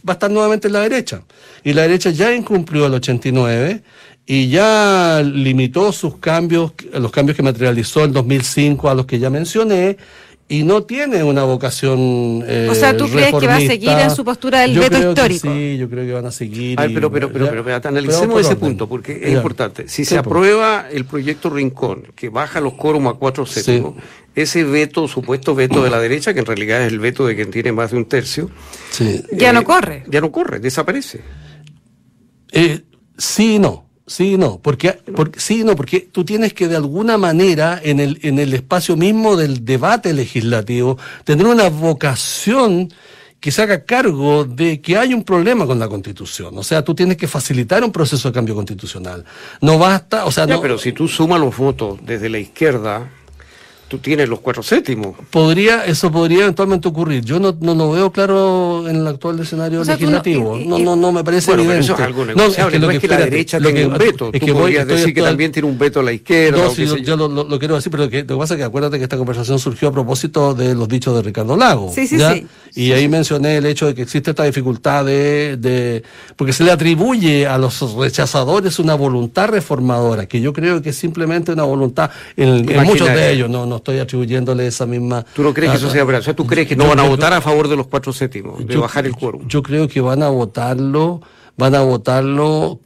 va 0.08 0.12
a 0.12 0.14
estar 0.14 0.30
nuevamente 0.30 0.68
en 0.68 0.72
la 0.72 0.80
derecha. 0.80 1.22
Y 1.62 1.74
la 1.74 1.82
derecha 1.82 2.10
ya 2.10 2.34
incumplió 2.34 2.86
el 2.86 2.94
89 2.94 3.82
y 4.24 4.48
ya 4.48 5.22
limitó 5.22 5.92
sus 5.92 6.16
cambios, 6.16 6.72
los 6.94 7.10
cambios 7.10 7.36
que 7.36 7.42
materializó 7.42 8.04
en 8.04 8.14
2005 8.14 8.88
a 8.88 8.94
los 8.94 9.04
que 9.04 9.18
ya 9.18 9.28
mencioné, 9.28 9.98
y 10.46 10.62
no 10.62 10.82
tiene 10.82 11.22
una 11.24 11.44
vocación 11.44 12.44
eh, 12.46 12.68
O 12.70 12.74
sea, 12.74 12.94
¿tú 12.96 13.08
crees 13.08 13.34
que 13.34 13.46
va 13.46 13.56
a 13.56 13.60
seguir 13.60 13.90
en 13.90 14.10
su 14.10 14.24
postura 14.24 14.60
del 14.60 14.78
veto 14.78 14.98
histórico? 14.98 15.48
sí, 15.52 15.78
yo 15.78 15.88
creo 15.88 16.04
que 16.04 16.12
van 16.12 16.26
a 16.26 16.30
seguir. 16.30 16.76
pero, 16.76 17.10
pero, 17.10 17.32
pero, 17.32 17.50
pero, 17.50 17.74
analicemos 17.74 18.40
ese 18.40 18.56
punto, 18.56 18.88
porque 18.88 19.20
es 19.22 19.32
importante. 19.32 19.88
Si 19.88 20.04
se 20.04 20.18
aprueba 20.18 20.86
el 20.90 21.06
proyecto 21.06 21.50
Rincón, 21.50 22.04
que 22.14 22.28
baja 22.28 22.60
los 22.60 22.74
quórum 22.74 23.08
a 23.08 23.14
cuatro 23.14 23.46
séptimos, 23.46 23.94
ese 24.34 24.64
veto, 24.64 25.08
supuesto 25.08 25.54
veto 25.54 25.82
de 25.82 25.90
la 25.90 26.00
derecha, 26.00 26.34
que 26.34 26.40
en 26.40 26.46
realidad 26.46 26.82
es 26.82 26.92
el 26.92 26.98
veto 26.98 27.26
de 27.26 27.36
quien 27.36 27.50
tiene 27.50 27.72
más 27.72 27.92
de 27.92 27.96
un 27.96 28.04
tercio, 28.04 28.50
ya 29.32 29.52
no 29.52 29.60
eh, 29.60 29.64
corre. 29.64 30.04
Ya 30.08 30.20
no 30.20 30.30
corre, 30.30 30.58
desaparece. 30.58 31.22
Eh, 32.52 32.82
sí 33.16 33.54
y 33.54 33.58
no. 33.58 33.83
Sí, 34.06 34.36
no, 34.36 34.58
porque, 34.58 34.98
porque, 35.16 35.40
sí, 35.40 35.64
no, 35.64 35.76
porque 35.76 36.00
tú 36.00 36.24
tienes 36.24 36.52
que 36.52 36.68
de 36.68 36.76
alguna 36.76 37.16
manera 37.16 37.80
en 37.82 38.00
el, 38.00 38.18
en 38.22 38.38
el 38.38 38.52
espacio 38.52 38.96
mismo 38.96 39.34
del 39.36 39.64
debate 39.64 40.12
legislativo 40.12 40.98
tener 41.24 41.46
una 41.46 41.70
vocación 41.70 42.92
que 43.40 43.50
se 43.50 43.62
haga 43.62 43.84
cargo 43.84 44.44
de 44.44 44.80
que 44.80 44.96
hay 44.96 45.12
un 45.12 45.22
problema 45.22 45.66
con 45.66 45.78
la 45.78 45.88
Constitución. 45.88 46.56
O 46.56 46.62
sea, 46.62 46.82
tú 46.82 46.94
tienes 46.94 47.16
que 47.16 47.28
facilitar 47.28 47.84
un 47.84 47.92
proceso 47.92 48.28
de 48.28 48.34
cambio 48.34 48.54
constitucional. 48.54 49.24
No 49.60 49.78
basta, 49.78 50.24
o 50.24 50.30
sea, 50.30 50.46
no. 50.46 50.62
Pero 50.62 50.78
si 50.78 50.92
tú 50.92 51.08
sumas 51.08 51.40
los 51.40 51.54
votos 51.54 51.98
desde 52.02 52.30
la 52.30 52.38
izquierda, 52.38 53.10
tú 53.88 53.98
tienes 53.98 54.28
los 54.28 54.40
cuatro 54.40 54.62
séptimos. 54.62 55.14
Podría, 55.30 55.84
eso 55.84 56.10
podría 56.10 56.42
eventualmente 56.42 56.88
ocurrir. 56.88 57.24
Yo 57.24 57.38
no, 57.38 57.56
no 57.60 57.74
lo 57.74 57.92
veo 57.92 58.10
claro 58.10 58.88
en 58.88 58.96
el 58.96 59.06
actual 59.06 59.40
escenario 59.40 59.84
legislativo. 59.84 60.58
No, 60.58 60.78
no, 60.78 60.96
no, 60.96 61.12
me 61.12 61.22
parece 61.22 61.50
bueno, 61.50 61.62
evidente. 61.62 61.84
eso 61.86 61.94
es 61.94 62.00
algo 62.00 62.24
negociable. 62.24 62.78
No, 62.78 62.90
es 62.90 62.98
que, 62.98 63.08
la 63.08 63.18
derecha 63.18 63.60
tiene 63.60 63.86
un 63.86 63.98
veto. 63.98 64.30
Es 64.32 64.40
que 64.40 64.46
tú 64.46 64.54
podrías 64.54 64.86
decir 64.86 65.14
que 65.14 65.22
también 65.22 65.52
tiene 65.52 65.68
un 65.68 65.78
veto 65.78 66.00
a 66.00 66.02
la 66.02 66.12
izquierda. 66.12 66.64
No, 66.64 66.70
sí, 66.70 66.86
yo, 67.02 67.16
lo, 67.16 67.28
lo, 67.28 67.58
quiero 67.58 67.74
decir, 67.76 67.90
pero 67.90 68.04
lo 68.04 68.10
que 68.10 68.24
pasa 68.24 68.54
es 68.54 68.58
que 68.58 68.64
acuérdate 68.64 68.98
que 68.98 69.04
esta 69.04 69.16
conversación 69.16 69.58
surgió 69.58 69.88
a 69.88 69.92
propósito 69.92 70.54
de 70.54 70.74
los 70.74 70.88
dichos 70.88 71.14
de 71.14 71.22
Ricardo 71.22 71.56
Lago. 71.56 71.92
Sí, 71.94 72.06
sí, 72.06 72.18
sí. 72.18 72.46
Y 72.74 72.92
ahí 72.92 73.08
mencioné 73.08 73.58
el 73.58 73.66
hecho 73.66 73.86
de 73.86 73.94
que 73.94 74.02
existe 74.02 74.30
esta 74.30 74.42
dificultad 74.44 75.04
de, 75.04 75.56
de... 75.56 76.02
Porque 76.34 76.52
se 76.52 76.64
le 76.64 76.72
atribuye 76.72 77.46
a 77.46 77.56
los 77.56 77.94
rechazadores 77.94 78.80
una 78.80 78.94
voluntad 78.94 79.48
reformadora, 79.48 80.26
que 80.26 80.40
yo 80.40 80.52
creo 80.52 80.82
que 80.82 80.90
es 80.90 80.96
simplemente 80.96 81.52
una 81.52 81.62
voluntad, 81.62 82.10
en, 82.36 82.68
en 82.68 82.82
muchos 82.84 83.06
de 83.08 83.32
ellos, 83.32 83.48
no, 83.48 83.64
no 83.64 83.73
estoy 83.76 83.98
atribuyéndole 83.98 84.66
esa 84.66 84.86
misma... 84.86 85.24
¿Tú 85.34 85.42
no 85.42 85.54
crees 85.54 85.72
que 85.72 85.76
eso 85.78 85.90
sea 85.90 86.04
verdad? 86.04 86.20
O 86.20 86.24
sea, 86.24 86.36
¿tú 86.36 86.46
crees 86.46 86.68
que 86.68 86.76
no 86.76 86.88
van 86.88 87.00
a 87.00 87.04
votar 87.04 87.32
a 87.32 87.40
favor 87.40 87.68
de 87.68 87.76
los 87.76 87.86
cuatro 87.86 88.12
séptimos, 88.12 88.66
de 88.66 88.76
bajar 88.76 89.06
el 89.06 89.14
quórum? 89.14 89.46
Yo 89.48 89.62
creo 89.62 89.88
que 89.88 90.00
van 90.00 90.22
a 90.22 90.28
votarlo, 90.28 91.20
van 91.56 91.74
a 91.74 91.80
votarlo 91.82 92.80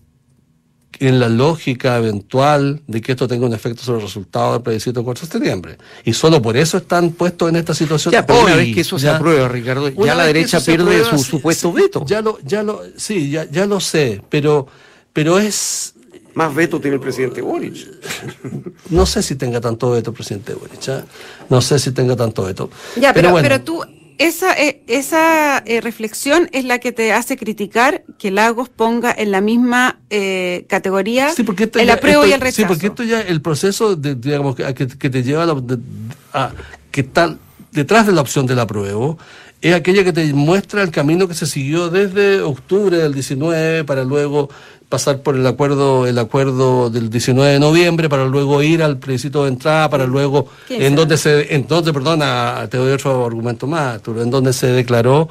en 1.01 1.21
la 1.21 1.29
lógica 1.29 1.97
eventual 1.97 2.83
de 2.87 3.01
que 3.01 3.13
esto 3.13 3.29
tenga 3.29 3.47
un 3.47 3.55
efecto 3.55 3.83
sobre 3.83 3.99
el 3.99 4.07
resultado 4.07 4.55
del 4.55 4.63
plebiscito 4.63 5.01
del 5.01 5.05
4 5.05 5.27
de 5.27 5.33
septiembre. 5.33 5.79
Y 6.05 6.13
solo 6.13 6.43
por 6.43 6.57
eso 6.57 6.79
están 6.79 7.11
puestos 7.11 7.49
en 7.49 7.57
esta 7.57 7.75
situación. 7.75 8.13
Ya, 8.13 8.27
pero 8.27 8.43
una 8.43 8.57
vez 8.57 8.75
que 8.75 8.81
eso 8.81 8.99
se 8.99 9.09
aprueba, 9.09 9.49
Ricardo, 9.49 9.89
ya 9.91 10.15
la 10.15 10.25
derecha 10.25 10.61
pierde 10.61 11.05
su 11.05 11.19
supuesto 11.19 11.73
veto. 11.73 12.05
Ya 12.07 12.21
lo, 12.21 12.39
ya 12.45 12.63
lo, 12.63 12.83
sí, 12.97 13.31
ya, 13.31 13.49
ya 13.49 13.67
lo 13.67 13.81
sé, 13.81 14.23
pero, 14.29 14.67
pero 15.13 15.39
es 15.39 15.95
más 16.39 16.55
veto 16.55 16.81
tiene 16.81 16.95
el 16.95 17.01
presidente 17.01 17.43
Boric. 17.43 17.77
No 18.91 19.05
sé 19.05 19.23
si 19.23 19.35
tenga 19.35 19.61
tanto 19.61 19.91
veto 19.91 20.11
el 20.11 20.17
presidente 20.17 20.55
Boric. 20.55 20.89
¿eh? 20.89 21.03
No 21.51 21.61
sé 21.61 21.79
si 21.79 21.91
tenga 21.93 22.15
tanto 22.17 22.45
veto. 22.45 22.71
Ya, 22.97 23.13
pero, 23.13 23.35
pero, 23.43 23.61
tú, 23.61 23.83
esa, 24.19 24.53
eh, 24.55 24.83
esa 24.87 25.59
eh, 25.67 25.81
reflexión 25.81 26.49
es 26.53 26.65
la 26.65 26.79
que 26.79 26.93
te 26.93 27.13
hace 27.13 27.37
criticar 27.37 28.05
que 28.19 28.31
Lagos 28.31 28.69
ponga 28.69 29.13
en 29.17 29.31
la 29.33 29.41
misma 29.41 29.99
eh, 30.11 30.65
categoría 30.69 31.31
Sí, 31.35 31.43
porque 31.43 31.65
esto 31.65 31.79
el 31.81 31.89
ya- 31.89 31.95
apruebo 31.95 32.25
y 32.25 32.33
el 32.33 32.41
rechazo. 32.41 32.63
Sí, 32.63 32.65
porque 32.69 32.87
esto 32.87 33.03
ya, 33.03 33.21
el 33.21 33.43
proceso 33.43 33.95
de, 33.97 34.15
digamos, 34.15 34.55
que, 34.57 34.73
que, 34.75 34.87
que 34.89 35.11
te 35.11 35.23
lleva 35.23 35.43
a, 35.43 35.47
la- 35.47 35.55
de- 35.61 35.79
a- 36.33 36.53
que 36.93 37.01
está 37.03 37.37
detrás 37.73 38.07
de 38.07 38.13
la 38.13 38.21
opción 38.23 38.47
del 38.47 38.61
apruebo, 38.61 39.19
es 39.61 39.75
aquella 39.75 40.05
que 40.05 40.13
te 40.13 40.33
muestra 40.33 40.83
el 40.83 40.91
camino 40.93 41.27
que 41.29 41.35
se 41.35 41.45
siguió 41.47 41.91
desde 41.91 42.41
octubre 42.43 42.97
del 42.97 43.13
19 43.13 43.83
para 43.85 44.05
luego 44.05 44.49
pasar 44.89 45.21
por 45.23 45.37
el 45.37 45.47
acuerdo 45.47 46.07
el 46.07 46.19
acuerdo 46.19 46.89
del 46.91 47.11
19 47.11 47.53
de 47.53 47.61
noviembre 47.61 48.09
para 48.09 48.25
luego 48.25 48.63
ir 48.63 48.83
al 48.83 48.97
plebiscito 48.99 49.45
de 49.45 49.51
entrada 49.51 49.91
para 49.91 50.07
luego 50.07 50.47
¿Qué 50.67 50.87
en 50.87 50.95
donde 50.97 51.17
se 51.19 51.55
en 51.55 51.67
donde 51.67 51.93
perdona 51.93 52.67
te 52.71 52.79
doy 52.79 52.93
otro 52.93 53.27
argumento 53.27 53.67
más 53.67 54.01
en 54.07 54.31
donde 54.31 54.53
se 54.55 54.69
declaró 54.69 55.29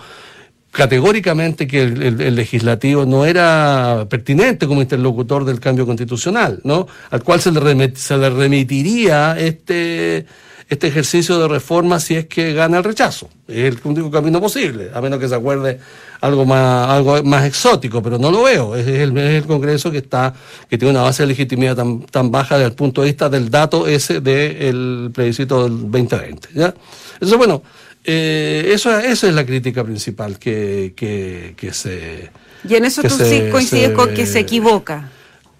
categóricamente 0.72 1.65
que 1.65 1.82
el, 1.84 2.04
el- 2.04 2.22
el 2.22 2.36
legislativo 2.36 3.06
no 3.06 3.26
era 3.26 4.06
pertinente 4.10 4.67
como 4.67 4.82
interlocutor 4.82 5.43
del 5.46 5.60
cambio 5.60 5.86
constitucional, 5.88 6.60
¿no? 6.63 6.88
Al 7.10 7.24
cual 7.24 7.41
se 7.41 7.52
le, 7.52 7.60
remet- 7.60 7.96
se 7.96 8.15
le 8.17 8.30
remitiría 8.30 9.36
este, 9.39 10.26
este 10.69 10.88
ejercicio 10.88 11.39
de 11.39 11.47
reforma 11.47 11.99
si 11.99 12.15
es 12.15 12.25
que 12.25 12.53
gana 12.53 12.77
el 12.80 12.84
rechazo. 12.84 13.30
Es 13.47 13.65
el 13.73 13.80
único 13.84 14.12
camino 14.12 14.41
posible, 14.41 14.89
a 14.93 14.99
menos 15.01 15.19
que 15.19 15.30
se 15.30 15.36
acuerde 15.36 15.80
algo 16.19 16.45
más, 16.45 16.89
algo 16.89 17.23
más 17.23 17.45
exótico, 17.45 18.01
pero 18.03 18.17
no 18.17 18.32
lo 18.32 18.43
veo. 18.43 18.75
Es 18.75 18.86
el, 18.88 19.17
es 19.17 19.43
el 19.43 19.45
Congreso 19.45 19.89
que 19.91 19.99
está, 19.99 20.34
que 20.69 20.77
tiene 20.77 20.91
una 20.91 21.03
base 21.03 21.23
de 21.23 21.27
legitimidad 21.27 21.75
tan, 21.75 22.01
tan 22.01 22.32
baja 22.32 22.56
desde 22.58 22.69
el 22.69 22.75
punto 22.75 23.01
de 23.01 23.08
vista 23.08 23.30
del 23.30 23.49
dato 23.49 23.88
ese 23.88 24.19
del 24.19 25.10
plebiscito 25.13 25.63
del 25.63 25.89
2020. 25.89 26.49
¿ya? 26.53 26.73
Entonces, 27.13 27.38
bueno, 27.38 27.63
eh, 28.03 28.71
eso, 28.73 28.97
esa 28.99 29.27
es 29.27 29.34
la 29.34 29.45
crítica 29.45 29.84
principal 29.84 30.38
que, 30.39 30.93
que, 30.95 31.53
que 31.58 31.73
se... 31.73 32.30
y 32.67 32.75
en 32.75 32.86
eso 32.86 33.01
tú 33.03 33.10
se- 33.10 33.30
sí 33.45 33.51
coincides 33.51 33.88
se- 33.89 33.93
con 33.93 34.13
que 34.13 34.25
se 34.25 34.39
equivoca. 34.39 35.12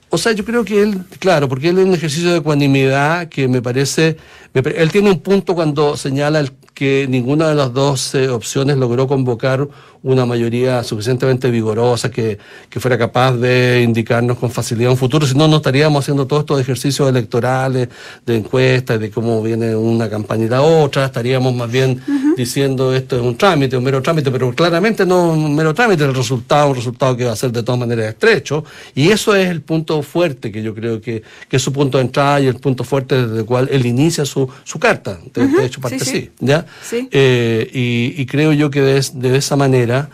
O 0.10 0.18
sea, 0.18 0.32
yo 0.32 0.46
creo 0.46 0.64
que 0.64 0.82
él, 0.82 1.02
claro, 1.20 1.50
porque 1.50 1.70
él 1.70 1.80
es 1.80 1.86
un 1.86 1.94
ejercicio 1.94 2.32
de 2.32 2.38
ecuanimidad 2.38 3.28
que 3.28 3.48
me 3.48 3.62
parece, 3.62 4.16
me 4.54 4.62
él 4.62 4.92
tiene 4.92 5.12
un 5.12 5.20
punto 5.20 5.54
cuando 5.54 5.98
señala 5.98 6.40
el- 6.40 6.52
que 6.78 7.08
ninguna 7.10 7.50
de 7.50 7.56
las 7.56 7.74
dos 7.74 8.14
eh, 8.14 8.30
opciones 8.30 8.78
logró 8.78 9.08
convocar 9.08 9.68
una 10.04 10.28
mayoría 10.28 10.84
suficientemente 10.84 11.50
vigorosa 11.50 12.12
que, 12.12 12.38
que 12.70 12.80
fuera 12.80 13.00
capaz 13.00 13.34
de 13.34 13.82
indicarnos 13.82 14.38
con 14.38 14.52
facilidad 14.52 14.92
un 14.92 14.98
futuro, 14.98 15.26
si 15.26 15.36
no, 15.36 15.48
no 15.48 15.58
estaríamos 15.58 16.06
haciendo 16.06 16.28
todos 16.28 16.42
estos 16.42 16.62
ejercicios 16.62 17.10
electorales, 17.10 17.90
de 18.24 18.38
encuestas, 18.38 19.00
de 19.00 19.10
cómo 19.10 19.42
viene 19.42 19.76
una 19.76 20.08
campaña 20.08 20.46
y 20.46 20.50
la 20.50 20.62
otra, 20.62 21.06
estaríamos 21.06 21.56
más 21.56 21.72
bien 21.72 22.00
diciendo 22.38 22.94
esto 22.94 23.16
es 23.16 23.24
un 23.24 23.36
trámite, 23.36 23.76
un 23.76 23.84
mero 23.84 24.00
trámite, 24.04 24.30
pero 24.30 24.54
claramente 24.54 25.04
no 25.04 25.32
un 25.32 25.56
mero 25.56 25.74
trámite, 25.74 26.04
el 26.04 26.14
resultado, 26.14 26.70
un 26.70 26.76
resultado 26.76 27.18
que 27.18 27.26
va 27.26 27.32
a 27.32 27.36
ser 27.36 27.52
de 27.52 27.64
todas 27.64 27.80
maneras 27.80 28.10
estrecho, 28.10 28.64
y 28.94 29.10
eso 29.10 29.36
es 29.36 29.50
el 29.50 29.62
punto 29.62 30.04
fuerte 30.04 30.52
que 30.52 30.62
yo 30.62 30.76
creo 30.76 31.02
que, 31.02 31.24
que 31.50 31.58
es 31.58 31.62
su 31.64 31.74
punto 31.74 31.98
de 31.98 32.04
entrada 32.04 32.40
y 32.40 32.46
el 32.46 32.58
punto 32.58 32.84
fuerte 32.84 33.20
desde 33.24 33.40
el 33.40 33.46
cual 33.46 33.68
él 33.72 33.84
inicia 33.84 34.26
su, 34.26 34.48
su 34.64 34.78
carta, 34.78 35.18
de, 35.34 35.48
de 35.48 35.66
hecho 35.66 35.82
parte 35.82 36.00
sí, 36.00 36.12
sí. 36.12 36.32
¿ya? 36.40 36.67
Eh, 37.12 37.70
y, 37.74 38.22
y 38.22 38.26
creo 38.26 38.54
yo 38.54 38.70
que 38.70 38.82
de, 38.82 38.98
es- 38.98 39.20
de 39.20 39.38
esa 39.38 39.56
manera 39.56 40.10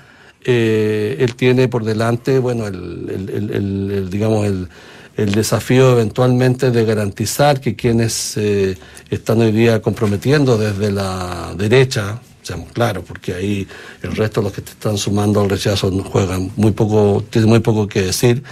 eh, 0.46 1.16
él 1.20 1.36
tiene 1.36 1.68
por 1.68 1.84
delante, 1.86 2.40
bueno, 2.40 2.68
el, 2.68 4.10
digamos, 4.10 4.46
el, 4.46 4.68
el 5.16 5.32
desafío 5.32 5.92
eventualmente 5.94 6.72
de 6.72 6.86
garantizar 6.86 7.62
que 7.62 7.76
quienes 7.76 8.36
eh, 8.38 8.78
están 9.10 9.40
hoy 9.42 9.52
día 9.52 9.82
comprometiendo 9.82 10.58
desde 10.58 10.92
la 10.92 11.54
derecha, 11.58 12.20
seamos 12.42 12.72
claros, 12.74 13.04
porque 13.08 13.34
ahí 13.34 13.68
el 14.02 14.16
resto 14.16 14.42
de 14.42 14.46
los 14.46 14.54
que 14.54 14.62
te 14.62 14.72
están 14.72 14.98
sumando 14.98 15.40
al 15.42 15.50
rechazo 15.50 15.92
juegan 16.04 16.52
muy 16.58 16.72
poco, 16.72 17.24
tienen 17.30 17.50
muy 17.50 17.60
poco 17.60 17.88
que 17.88 18.02
decir, 18.02 18.44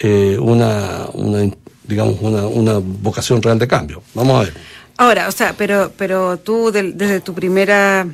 eh, 0.00 0.36
una, 0.40 1.06
una, 1.12 1.48
digamos, 1.86 2.16
una, 2.20 2.46
una 2.46 2.78
vocación 2.78 3.40
real 3.42 3.58
de 3.58 3.68
cambio. 3.68 4.02
Vamos 4.14 4.40
a 4.40 4.44
ver. 4.44 4.54
Ahora, 4.98 5.28
o 5.28 5.32
sea, 5.32 5.54
pero, 5.56 5.90
pero 5.96 6.36
tú 6.38 6.70
desde 6.72 7.20
tu 7.20 7.32
primera 7.32 8.06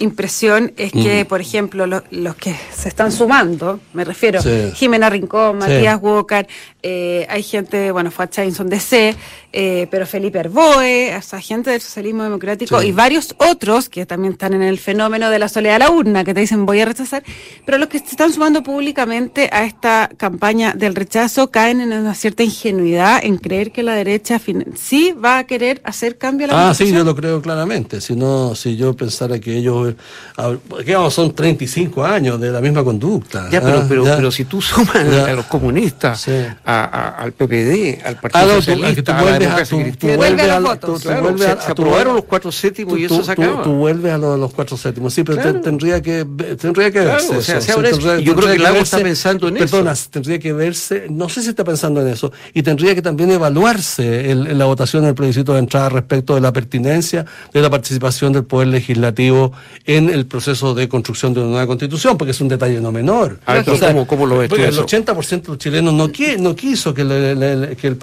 impresión 0.00 0.72
es 0.76 0.92
que, 0.92 1.24
por 1.24 1.40
ejemplo, 1.40 1.84
lo- 1.86 2.04
los 2.12 2.36
que 2.36 2.54
se 2.72 2.88
están 2.88 3.10
sumando, 3.10 3.80
me 3.94 4.04
refiero, 4.04 4.40
Sí. 4.40 4.70
Jimena 4.76 5.10
Rincón, 5.10 5.60
Sí. 5.60 5.68
Matías 5.68 5.98
Walker, 6.00 6.46
eh, 6.84 7.26
hay 7.28 7.42
gente, 7.42 7.90
bueno, 7.90 8.12
fue 8.12 8.26
a 8.26 8.30
Chainson 8.30 8.68
DC, 8.68 9.16
eh, 9.52 9.86
pero 9.90 10.06
Felipe 10.06 10.38
Herboe, 10.38 11.16
o 11.16 11.22
sea, 11.22 11.40
gente 11.40 11.70
del 11.70 11.80
socialismo 11.80 12.22
democrático 12.22 12.80
Sí. 12.80 12.88
y 12.88 12.92
varios 12.92 13.34
otros 13.38 13.88
que 13.88 14.04
también 14.06 14.34
están 14.34 14.52
en 14.54 14.62
el 14.62 14.78
fenómeno 14.78 15.30
de 15.30 15.38
la 15.38 15.48
soledad 15.48 15.74
de 15.74 15.78
la 15.80 15.90
urna, 15.90 16.22
que 16.24 16.34
te 16.34 16.40
dicen 16.40 16.66
voy 16.66 16.80
a 16.80 16.84
rechazar, 16.84 17.22
pero 17.64 17.78
los 17.78 17.88
que 17.88 17.98
se 17.98 18.06
están 18.06 18.32
sumando 18.32 18.62
públicamente 18.62 19.48
a 19.52 19.64
esta 19.64 20.10
campaña 20.16 20.72
del 20.74 20.94
rechazo 20.94 21.50
caen 21.50 21.80
en 21.80 21.92
una 21.92 22.14
cierta 22.14 22.42
ingenuidad 22.42 23.20
en 23.22 23.38
creer 23.38 23.72
que 23.72 23.82
la 23.82 23.94
derecha 23.94 24.40
sí 24.76 25.12
va 25.12 25.38
a 25.38 25.44
querer 25.44 25.80
hacer 25.84 26.18
cambio 26.18 26.46
a 26.46 26.50
la 26.50 26.68
Ah, 26.70 26.74
sí, 26.74 26.92
yo 26.92 27.02
lo 27.04 27.14
creo 27.16 27.40
claramente. 27.40 28.00
Si 28.00 28.14
no, 28.14 28.54
si 28.54 28.76
yo 28.76 28.94
pensara 28.94 29.38
que 29.38 29.56
ellos, 29.56 29.94
ah, 30.36 30.52
que 30.84 30.94
vamos, 30.94 31.14
son 31.14 31.34
35 31.34 32.04
años 32.04 32.38
de 32.40 32.50
la 32.50 32.60
misma 32.60 32.84
conducta. 32.84 33.48
Ya, 33.50 33.60
pero, 33.60 33.78
ah, 33.78 33.86
pero, 33.88 34.04
ya. 34.04 34.16
pero 34.16 34.30
si 34.30 34.44
tú 34.44 34.60
sumas 34.60 35.10
Ya. 35.10 35.24
a 35.26 35.32
los 35.32 35.46
comunistas, 35.46 36.20
Sí. 36.20 36.32
a- 36.64 36.84
a- 36.84 37.08
al 37.22 37.32
PPD, 37.32 38.00
al 38.04 38.14
Ah, 38.16 38.20
Partido 38.20 38.46
tú, 38.46 38.62
Socialista, 38.62 39.16
tú 39.38 39.44
a 39.44 39.56
vuelves 39.56 39.64
a, 39.64 39.66
democracia 39.66 39.70
tú, 39.70 39.76
tú 39.76 39.82
cristiana, 39.82 40.16
Vuelve 40.16 40.34
vuelves 40.36 40.50
a 40.50 40.56
a, 40.56 40.60
los 40.60 40.62
la- 40.62 40.74
votos. 40.74 40.90
tú- 40.90 40.96
tú 41.00 41.08
Claro, 41.08 41.22
vuelves 41.22 41.42
se, 41.42 41.50
a- 41.52 41.60
se 41.60 41.66
tú 41.66 41.72
aprobaron 41.72 42.14
los 42.16 42.24
cuatro 42.24 42.52
séptimos 42.52 42.98
y 42.98 43.04
eso 43.04 43.22
se 43.24 43.34
tú- 43.34 43.42
acaba. 43.42 43.62
Tú 43.62 43.72
vuelves 43.72 44.12
a 44.12 44.18
lo 44.18 44.32
de 44.32 44.38
los 44.38 44.52
cuatro 44.54 44.76
séptimos, 44.76 45.14
sí, 45.14 45.22
pero 45.24 45.42
te- 45.42 45.52
tendría 45.60 46.02
que 46.02 46.24
tendría 46.60 46.86
que 46.90 47.00
Claro, 47.02 47.10
verse. 47.12 47.36
o 47.36 47.42
sea, 47.42 47.58
eso, 47.58 47.66
se 47.66 47.72
abre 47.72 47.88
eso. 47.90 47.98
tendría- 47.98 48.20
Y 48.20 48.24
yo 48.24 48.34
creo 48.36 48.52
que 48.52 48.58
Lago 48.58 48.74
verse- 48.76 48.96
está 48.96 48.98
pensando 49.04 49.48
en 49.48 49.56
eso. 49.58 49.66
Perdona, 49.76 49.94
tendría 50.10 50.38
que 50.38 50.52
verse, 50.52 51.06
no 51.10 51.28
sé 51.28 51.42
si 51.42 51.48
está 51.50 51.64
pensando 51.64 52.00
en 52.02 52.08
eso, 52.08 52.32
y 52.54 52.62
tendría 52.62 52.94
que 52.94 53.02
también 53.02 53.30
evaluarse 53.30 54.30
el- 54.30 54.56
la 54.58 54.64
votación 54.64 55.04
del 55.04 55.14
plebiscito 55.14 55.52
de 55.52 55.58
entrada 55.60 55.88
respecto 55.88 56.34
de 56.34 56.40
la 56.40 56.52
pertinencia 56.52 57.24
de 57.52 57.60
la 57.62 57.70
participación 57.70 58.32
del 58.32 58.44
Poder 58.44 58.68
Legislativo 58.68 59.52
en 59.84 60.08
el 60.10 60.26
proceso 60.26 60.74
de 60.74 60.88
construcción 60.88 61.34
de 61.34 61.40
una 61.40 61.50
nueva 61.50 61.66
constitución, 61.66 62.16
porque 62.16 62.30
es 62.32 62.40
un 62.40 62.48
detalle 62.48 62.80
no 62.80 62.92
menor. 62.92 63.38
A 63.46 63.54
ver, 63.54 63.64
¿cómo- 63.64 64.06
cómo 64.06 64.26
lo 64.26 64.38
ves 64.38 64.48
tú 64.48 64.56
porque 64.56 64.68
eso? 64.68 64.80
El 64.80 64.84
80% 64.86 65.42
de 65.52 65.56
los 65.56 65.58
chilenos 65.58 65.94
no, 65.94 66.08
qui- 66.08 66.38
no 66.38 66.54
quiso 66.54 66.94
que, 66.94 67.04
le- 67.04 67.34
le- 67.34 67.56
le- 67.56 67.76
que, 67.76 67.88
el, 67.88 67.98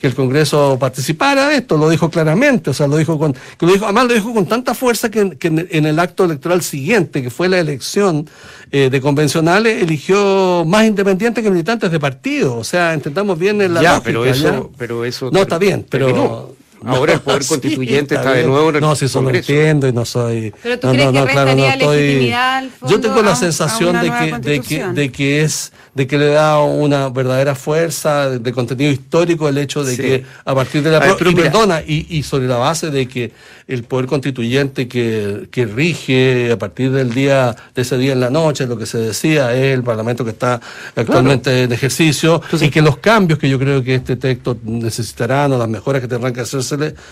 que 0.00 0.06
el 0.06 0.14
Congreso 0.14 0.75
participara 0.78 1.48
de 1.48 1.56
esto, 1.56 1.76
lo 1.76 1.88
dijo 1.88 2.10
claramente, 2.10 2.70
o 2.70 2.74
sea, 2.74 2.86
lo 2.86 2.96
dijo 2.96 3.18
con, 3.18 3.32
que 3.32 3.66
lo 3.66 3.72
dijo, 3.72 3.84
además 3.84 4.06
lo 4.08 4.14
dijo 4.14 4.32
con 4.34 4.46
tanta 4.46 4.74
fuerza 4.74 5.10
que, 5.10 5.20
en- 5.20 5.30
que 5.36 5.48
en, 5.48 5.86
el 5.86 5.98
acto 5.98 6.24
electoral 6.24 6.62
siguiente, 6.62 7.22
que 7.22 7.30
fue 7.30 7.48
la 7.48 7.58
elección 7.58 8.28
eh, 8.70 8.90
de 8.90 9.00
convencionales, 9.00 9.82
eligió 9.82 10.64
más 10.66 10.86
independientes 10.86 11.42
que 11.44 11.50
militantes 11.50 11.90
de 11.90 12.00
partido, 12.00 12.56
o 12.56 12.64
sea, 12.64 12.94
intentamos 12.94 13.38
bien 13.38 13.60
en 13.62 13.74
la 13.74 13.82
ya, 13.82 13.90
lógica, 13.92 14.04
pero 14.06 14.24
eso, 14.24 14.42
¿ya? 14.42 14.62
pero 14.78 15.04
eso 15.04 15.30
No, 15.32 15.42
está 15.42 15.58
bien, 15.58 15.86
pero... 15.88 16.55
Ahora 16.84 17.14
el 17.14 17.20
poder 17.20 17.42
Sí, 17.46 17.48
constituyente 17.48 18.14
está, 18.14 18.32
de 18.32 18.44
nuevo 18.44 18.68
en 18.70 18.76
el 18.76 18.80
No, 18.80 18.94
si 18.96 19.06
eso 19.06 19.22
lo 19.22 19.30
entiendo 19.30 19.88
y 19.88 19.92
no 19.92 20.04
soy... 20.04 20.52
Pero 20.62 20.78
tú 20.78 20.86
no, 20.88 20.92
crees 20.92 21.06
no, 21.06 21.12
que 21.12 21.18
no, 21.20 21.26
claro, 21.26 21.50
estoy- 21.50 21.96
legitimidad 22.00 22.56
al 22.58 22.70
fondo 22.70 22.94
Yo 22.94 23.00
tengo 23.00 23.22
la 23.22 23.32
a 23.32 23.36
sensación 23.36 24.00
de 24.00 24.10
que, 24.10 24.38
de, 24.50 24.60
que, 24.60 24.84
de 24.86 25.12
que 25.12 25.42
es 25.42 25.72
de 25.94 26.06
que 26.06 26.18
le 26.18 26.26
da 26.26 26.58
una 26.62 27.08
verdadera 27.08 27.54
fuerza 27.54 28.28
de, 28.28 28.38
de 28.38 28.52
contenido 28.52 28.90
histórico 28.92 29.48
el 29.48 29.56
hecho 29.56 29.82
de 29.82 29.96
Sí. 29.96 30.02
que 30.02 30.24
a 30.44 30.54
partir 30.54 30.82
de 30.82 30.90
la 30.90 30.98
ver, 30.98 31.14
pero 31.16 31.30
y 31.30 31.34
perdona 31.34 31.80
y, 31.80 32.06
y 32.10 32.22
sobre 32.22 32.46
la 32.46 32.56
base 32.58 32.90
de 32.90 33.08
que 33.08 33.32
el 33.66 33.82
poder 33.84 34.04
constituyente 34.04 34.88
que, 34.88 35.48
que 35.50 35.64
rige 35.64 36.52
a 36.52 36.58
partir 36.58 36.92
del 36.92 37.14
día 37.14 37.56
de 37.74 37.80
ese 37.80 37.96
día 37.96 38.12
en 38.12 38.20
la 38.20 38.28
noche 38.28 38.66
lo 38.66 38.76
que 38.76 38.84
se 38.84 38.98
decía 38.98 39.54
es 39.54 39.72
el 39.74 39.82
parlamento 39.82 40.22
que 40.22 40.32
está 40.32 40.60
actualmente 40.94 41.62
en 41.62 41.72
ejercicio 41.72 42.42
y 42.60 42.68
que 42.68 42.82
los 42.82 42.98
cambios 42.98 43.38
que 43.38 43.48
yo 43.48 43.58
creo 43.58 43.82
que 43.82 43.94
este 43.94 44.16
texto 44.16 44.58
necesitarán 44.64 45.52
o 45.52 45.58
las 45.58 45.68
mejoras 45.68 46.02
que 46.02 46.08
tendrán 46.08 46.34
que 46.34 46.40
hacerse 46.42 46.65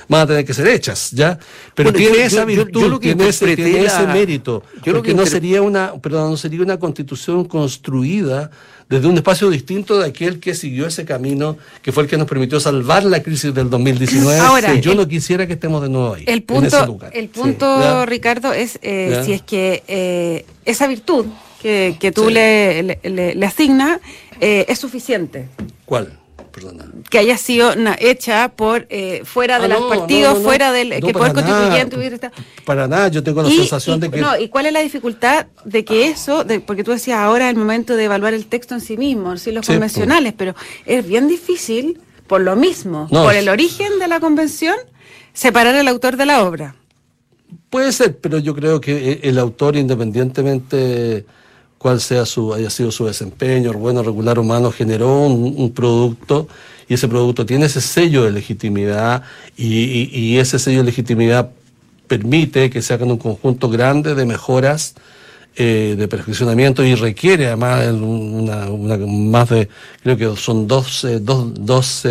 van 0.08 0.20
a 0.22 0.26
tener 0.26 0.44
que 0.44 0.54
ser 0.54 0.66
hechas 0.68 1.10
ya 1.12 1.38
pero 1.74 1.90
Bueno, 1.92 1.98
tiene 1.98 2.18
yo- 2.18 2.24
esa 2.24 2.40
yo- 2.40 2.46
virtud 2.46 2.80
yo 2.82 2.88
lo 2.88 3.00
que 3.00 3.14
tiene, 3.14 3.28
ese, 3.28 3.56
tiene 3.56 4.06
mérito 4.12 4.62
yo 4.84 4.92
lo 4.92 5.02
que 5.02 5.14
no 5.14 5.24
sería 5.26 5.62
una 5.62 5.92
perdón 6.00 6.30
no 6.30 6.36
sería 6.36 6.62
una 6.62 6.78
constitución 6.78 7.44
construida 7.44 8.50
desde 8.88 9.08
un 9.08 9.16
espacio 9.16 9.48
distinto 9.50 9.98
de 9.98 10.08
aquel 10.08 10.38
que 10.40 10.54
siguió 10.54 10.86
ese 10.86 11.06
camino, 11.06 11.56
que 11.80 11.90
fue 11.90 12.02
el 12.02 12.08
que 12.08 12.18
nos 12.18 12.28
permitió 12.28 12.60
salvar 12.60 13.02
la 13.04 13.22
crisis 13.22 13.54
del 13.54 13.70
2019. 13.70 14.38
Ahora, 14.38 14.74
yo 14.74 14.92
el- 14.92 14.98
no 14.98 15.08
quisiera 15.08 15.46
que 15.46 15.54
estemos 15.54 15.80
de 15.82 15.88
nuevo 15.88 16.12
ahí. 16.14 16.24
El 16.26 16.44
en 16.46 16.64
ese 16.66 16.76
punto, 16.76 16.86
lugar. 16.86 17.10
el 17.14 17.28
punto. 17.30 18.04
Ricardo, 18.04 18.52
es 18.52 18.78
eh, 18.82 19.22
si 19.24 19.32
es 19.32 19.40
que 19.42 19.82
eh, 19.88 20.44
esa 20.66 20.86
virtud 20.86 21.24
que, 21.62 21.96
que 21.98 22.12
tú 22.12 22.26
Sí. 22.28 22.34
le, 22.34 22.82
le, 22.82 22.98
le- 23.04 23.34
le 23.34 23.46
asignas 23.46 24.00
eh, 24.38 24.66
es 24.68 24.78
suficiente. 24.78 25.48
¿Cuál? 25.86 26.18
Perdona. 26.54 26.84
Que 27.10 27.18
haya 27.18 27.36
sido 27.36 27.72
hecha 27.98 28.50
por 28.50 28.86
eh, 28.88 29.22
fuera 29.24 29.58
de 29.58 29.64
Ah, 29.64 29.68
los 29.68 29.80
no, 29.80 29.88
partidos, 29.88 30.28
no, 30.28 30.34
no, 30.34 30.38
no. 30.38 30.44
fuera 30.44 30.70
del 30.72 30.90
No, 31.00 31.06
que 31.06 31.12
poder 31.12 31.32
constituyente 31.32 31.96
hubiera 31.96 32.14
estado. 32.14 32.32
Para 32.64 32.86
nada, 32.86 33.08
yo 33.08 33.24
tengo 33.24 33.42
la 33.42 33.48
Y- 33.50 33.56
sensación 33.56 33.98
y- 33.98 34.00
de 34.02 34.10
que. 34.10 34.20
No, 34.20 34.38
¿y 34.38 34.48
cuál 34.48 34.66
es 34.66 34.72
la 34.72 34.78
dificultad 34.80 35.46
de 35.64 35.84
que 35.84 36.06
eso, 36.08 36.44
de- 36.44 36.60
porque 36.60 36.84
tú 36.84 36.92
decías 36.92 37.18
ahora 37.18 37.46
es 37.46 37.54
el 37.54 37.58
momento 37.58 37.96
de 37.96 38.04
evaluar 38.04 38.34
el 38.34 38.46
texto 38.46 38.74
en 38.74 38.80
sí 38.80 38.96
mismo, 38.96 39.36
sí, 39.36 39.50
los 39.50 39.66
Sí, 39.66 39.72
convencionales, 39.72 40.32
pero 40.36 40.54
es 40.86 41.04
bien 41.06 41.26
difícil, 41.26 42.00
por 42.28 42.40
lo 42.40 42.54
mismo, 42.54 43.08
por 43.10 43.34
el 43.34 43.48
origen 43.48 43.98
de 43.98 44.06
la 44.06 44.20
convención, 44.20 44.76
separar 45.32 45.74
al 45.74 45.88
autor 45.88 46.16
de 46.16 46.26
la 46.26 46.44
obra. 46.44 46.76
Puede 47.68 47.90
ser, 47.90 48.16
pero 48.18 48.38
yo 48.38 48.54
creo 48.54 48.80
que 48.80 49.10
eh, 49.12 49.20
el 49.24 49.38
autor, 49.40 49.74
independientemente 49.76 51.26
cuál 51.85 52.01
sea 52.01 52.25
su, 52.25 52.55
haya 52.55 52.70
sido 52.70 52.90
su 52.90 53.05
desempeño, 53.05 53.70
bueno, 53.75 54.03
regular 54.03 54.38
humano, 54.38 54.73
generó 54.73 55.27
un, 55.27 55.70
producto 55.73 56.49
y 56.88 56.94
ese 56.94 57.09
producto 57.09 57.44
tiene 57.44 57.66
ese 57.66 57.83
sello 57.83 58.25
de 58.25 58.33
legitimidad 58.33 59.23
y, 59.55 60.38
ese 60.38 60.59
sello 60.59 60.79
de 60.79 60.85
legitimidad 60.85 61.51
permite 62.07 62.70
que 62.70 62.81
se 62.81 62.94
hagan 62.94 63.11
un 63.11 63.18
conjunto 63.18 63.68
grande 63.68 64.14
de 64.14 64.25
mejoras 64.25 64.94
eh, 65.57 65.94
de 65.99 66.09
perfeccionamiento 66.09 66.83
y 66.83 66.94
requiere 66.94 67.49
además 67.49 67.92
más 69.07 69.51
de, 69.51 69.68
creo 70.03 70.16
que 70.16 70.40
son 70.40 70.66
dos, 70.66 71.07
dos, 71.20 71.53
dos 71.53 72.07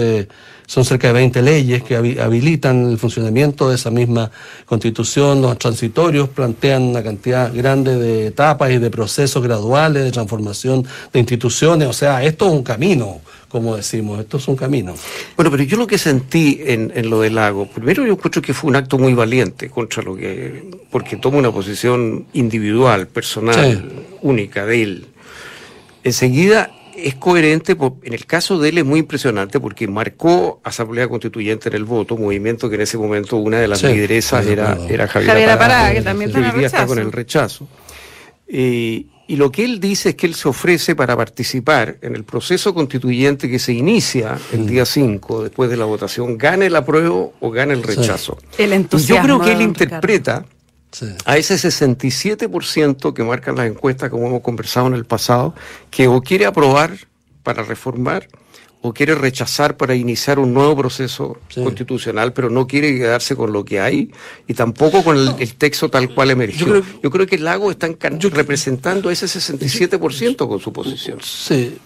son 0.65 0.85
cerca 0.85 1.07
de 1.07 1.13
20 1.13 1.41
leyes 1.41 1.83
que 1.83 1.95
habilitan 1.95 2.91
el 2.91 2.97
funcionamiento 2.97 3.69
de 3.69 3.75
esa 3.75 3.91
misma 3.91 4.31
constitución. 4.65 5.41
Los 5.41 5.57
transitorios 5.57 6.29
plantean 6.29 6.83
una 6.83 7.03
cantidad 7.03 7.53
grande 7.53 7.97
de 7.97 8.27
etapas 8.27 8.71
y 8.71 8.77
de 8.77 8.89
procesos 8.89 9.43
graduales 9.43 10.03
de 10.03 10.11
transformación 10.11 10.85
de 11.11 11.19
instituciones. 11.19 11.87
O 11.87 11.93
sea, 11.93 12.23
esto 12.23 12.47
es 12.47 12.53
un 12.53 12.63
camino, 12.63 13.21
como 13.49 13.75
decimos, 13.75 14.19
esto 14.19 14.37
es 14.37 14.47
un 14.47 14.55
camino. 14.55 14.95
Bueno, 15.35 15.51
pero 15.51 15.63
yo 15.63 15.77
lo 15.77 15.87
que 15.87 15.97
sentí 15.97 16.61
en, 16.65 17.09
lo 17.09 17.21
del 17.21 17.35
lago, 17.35 17.67
primero 17.67 18.05
yo 18.05 18.13
encuentro 18.13 18.41
que 18.41 18.53
fue 18.53 18.69
un 18.69 18.75
acto 18.75 18.97
muy 18.97 19.13
valiente 19.13 19.69
contra 19.69 20.01
lo 20.01 20.15
que, 20.15 20.71
porque 20.89 21.17
toma 21.17 21.37
una 21.37 21.51
posición 21.51 22.25
individual, 22.33 23.07
personal, 23.07 23.91
única 24.21 24.65
de 24.65 24.83
él. 24.83 25.07
Enseguida 26.03 26.71
es 27.03 27.15
coherente, 27.15 27.75
en 28.03 28.13
el 28.13 28.25
caso 28.25 28.57
de 28.59 28.69
él 28.69 28.77
es 28.77 28.85
muy 28.85 28.99
impresionante 28.99 29.59
porque 29.59 29.87
marcó 29.87 30.61
Asamblea 30.63 31.07
Constituyente 31.07 31.69
en 31.69 31.75
el 31.75 31.83
voto, 31.83 32.17
movimiento 32.17 32.69
que 32.69 32.75
en 32.75 32.81
ese 32.81 32.97
momento 32.97 33.37
una 33.37 33.59
de 33.59 33.67
las 33.67 33.83
lideresas 33.83 34.45
era, 34.47 34.77
era 34.89 35.07
Javier 35.07 35.57
Parada, 35.57 35.93
que 35.93 36.01
también 36.01 36.31
está 36.63 36.85
con 36.85 36.99
el 36.99 37.11
rechazo. 37.11 37.67
y 38.47 39.07
lo 39.27 39.51
que 39.51 39.65
él 39.65 39.79
dice 39.79 40.09
es 40.09 40.15
que 40.15 40.27
él 40.27 40.35
se 40.35 40.47
ofrece 40.47 40.95
para 40.95 41.17
participar 41.17 41.97
en 42.01 42.15
el 42.15 42.23
proceso 42.23 42.73
constituyente 42.73 43.49
que 43.49 43.59
se 43.59 43.73
inicia 43.73 44.39
el 44.51 44.65
día 44.65 44.85
5, 44.85 45.43
después 45.43 45.69
de 45.69 45.77
la 45.77 45.85
votación, 45.85 46.37
gane 46.37 46.67
el 46.67 46.75
apruebo 46.75 47.33
o 47.39 47.51
gane 47.51 47.73
el 47.73 47.83
rechazo. 47.83 48.37
El 48.57 48.73
entusiasmo. 48.73 49.15
Y 49.15 49.17
yo 49.17 49.23
creo 49.23 49.41
que 49.41 49.51
él 49.51 49.61
interpreta 49.61 50.45
a 51.25 51.37
ese 51.37 51.55
67% 51.55 53.13
que 53.13 53.23
marcan 53.23 53.55
las 53.55 53.67
encuestas, 53.67 54.09
como 54.09 54.27
hemos 54.27 54.41
conversado 54.41 54.87
en 54.87 54.93
el 54.93 55.05
pasado, 55.05 55.53
que 55.89 56.07
o 56.07 56.21
quiere 56.21 56.45
aprobar 56.45 56.91
para 57.43 57.63
reformar 57.63 58.27
o 58.85 58.93
quiere 58.93 59.15
rechazar 59.15 59.77
para 59.77 59.95
iniciar 59.95 60.39
un 60.39 60.53
nuevo 60.53 60.75
proceso 60.75 61.37
constitucional, 61.55 62.33
pero 62.33 62.49
no 62.49 62.67
quiere 62.67 62.93
quedarse 62.97 63.33
con 63.33 63.53
lo 63.53 63.63
que 63.63 63.79
hay 63.79 64.11
y 64.45 64.53
tampoco 64.53 65.03
con 65.05 65.17
el, 65.17 65.53
texto 65.55 65.89
tal 65.89 66.13
cual 66.13 66.31
emergió. 66.31 66.83
Yo 67.01 67.09
creo, 67.09 67.25
que 67.25 67.35
el 67.35 67.45
Lago 67.45 67.71
está 67.71 67.87
representando 68.33 69.09
ese 69.09 69.25
67% 69.25 70.47
con 70.47 70.59
su 70.59 70.73
posición. 70.73 71.19
Sí, 71.21 71.77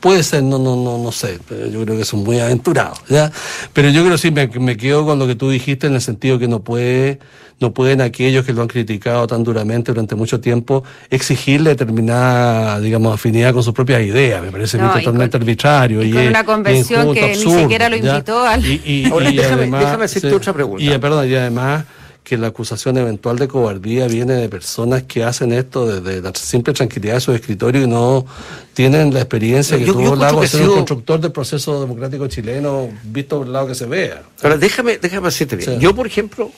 Puede 0.00 0.22
ser, 0.22 0.42
no, 0.42 0.58
no, 0.58 0.76
no, 0.76 0.96
no 0.96 1.12
sé, 1.12 1.38
pero 1.46 1.66
yo 1.66 1.84
creo 1.84 1.98
que 1.98 2.06
son 2.06 2.24
muy 2.24 2.40
aventurados, 2.40 3.00
¿ya? 3.06 3.30
Pero 3.74 3.90
yo 3.90 4.02
creo 4.02 4.16
sí, 4.16 4.30
me, 4.30 4.46
me 4.46 4.78
quedo 4.78 5.04
con 5.04 5.18
lo 5.18 5.26
que 5.26 5.34
tú 5.34 5.50
dijiste 5.50 5.88
en 5.88 5.94
el 5.94 6.00
sentido 6.00 6.38
que 6.38 6.48
no 6.48 6.60
puede, 6.60 7.18
no 7.60 7.72
pueden 7.72 8.00
aquellos 8.00 8.44
que 8.44 8.52
lo 8.52 8.62
han 8.62 8.68
criticado 8.68 9.26
tan 9.26 9.44
duramente 9.44 9.92
durante 9.92 10.14
mucho 10.14 10.40
tiempo 10.40 10.82
exigirle 11.10 11.70
determinada, 11.70 12.80
digamos, 12.80 13.14
afinidad 13.14 13.52
con 13.52 13.62
sus 13.62 13.74
propias 13.74 14.02
ideas. 14.02 14.42
Me 14.42 14.50
parece 14.50 14.78
totalmente 14.78 15.36
arbitrario. 15.36 16.02
Y, 16.02 16.10
con 16.10 16.26
una 16.26 16.44
convención 16.44 17.12
que 17.12 17.28
ni 17.28 17.36
siquiera 17.36 17.88
lo 17.90 17.96
invitó 17.96 18.42
al... 18.42 18.64
Y, 18.64 18.80
y, 18.84 19.36
déjame, 19.36 19.78
déjame 19.78 20.04
hacerte 20.06 20.34
otra 20.34 20.52
pregunta. 20.54 20.82
Y, 20.82 20.98
perdón, 20.98 21.28
y 21.28 21.34
además 21.34 21.84
que 22.24 22.38
la 22.38 22.48
acusación 22.48 22.96
eventual 22.96 23.38
de 23.38 23.48
cobardía 23.48 24.06
viene 24.06 24.34
de 24.34 24.48
personas 24.48 25.02
que 25.02 25.24
hacen 25.24 25.52
esto 25.52 26.00
desde 26.00 26.22
la 26.22 26.32
simple 26.34 26.72
tranquilidad 26.72 27.14
de 27.14 27.20
su 27.20 27.32
escritorio 27.32 27.82
y 27.82 27.86
no 27.86 28.24
tienen 28.72 29.12
la 29.12 29.20
experiencia 29.20 29.76
que 29.76 29.86
tuvo 29.86 30.14
Lago 30.14 30.40
de 30.40 30.48
ser 30.48 30.68
un 30.68 30.76
constructor 30.76 31.20
del 31.20 31.32
proceso 31.32 31.80
democrático 31.80 32.26
chileno, 32.28 32.88
visto 33.04 33.38
por 33.38 33.46
el 33.46 33.52
lado 33.52 33.66
que 33.66 33.74
se 33.74 33.86
vea. 33.86 34.22
Ahora, 34.42 34.56
déjame, 34.56 34.98
déjame 34.98 35.26
decirte 35.26 35.56
bien. 35.56 35.80
Yo, 35.80 35.94
por 35.94 36.06
ejemplo, 36.06 36.52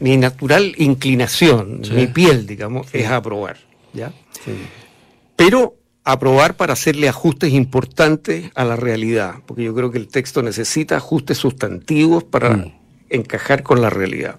mi 0.00 0.16
natural 0.16 0.74
inclinación, 0.78 1.82
mi 1.92 2.06
piel, 2.06 2.46
digamos, 2.46 2.86
es 2.92 3.08
aprobar. 3.08 3.56
¿ya? 3.92 4.12
Pero 5.36 5.76
aprobar 6.04 6.56
para 6.56 6.74
hacerle 6.74 7.08
ajustes 7.08 7.52
importantes 7.52 8.50
a 8.54 8.64
la 8.64 8.76
realidad, 8.76 9.36
porque 9.44 9.64
yo 9.64 9.74
creo 9.74 9.90
que 9.90 9.98
el 9.98 10.06
texto 10.06 10.40
necesita 10.40 10.96
ajustes 10.96 11.36
sustantivos 11.36 12.22
para 12.22 12.56
mm. 12.56 12.72
encajar 13.10 13.64
con 13.64 13.82
la 13.82 13.90
realidad. 13.90 14.38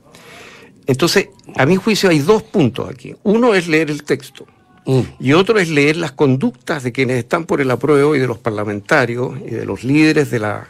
Entonces, 0.86 1.28
a 1.58 1.66
mi 1.66 1.76
juicio 1.76 2.10
hay 2.10 2.20
dos 2.20 2.42
puntos 2.44 2.90
aquí. 2.90 3.14
Uno 3.24 3.54
es 3.54 3.68
leer 3.68 3.92
el 3.92 4.04
texto 4.04 4.48
mm. 4.86 5.02
y 5.20 5.34
otro 5.34 5.60
es 5.60 5.68
leer 5.68 5.98
las 5.98 6.14
conductas 6.14 6.84
de 6.84 6.94
quienes 6.94 7.18
están 7.18 7.44
por 7.44 7.60
el 7.60 7.70
apruebo 7.70 8.16
y 8.16 8.20
de 8.20 8.28
los 8.28 8.38
parlamentarios 8.38 9.38
y 9.46 9.50
de 9.50 9.66
los 9.66 9.84
líderes 9.84 10.32
de 10.32 10.40
la 10.40 10.70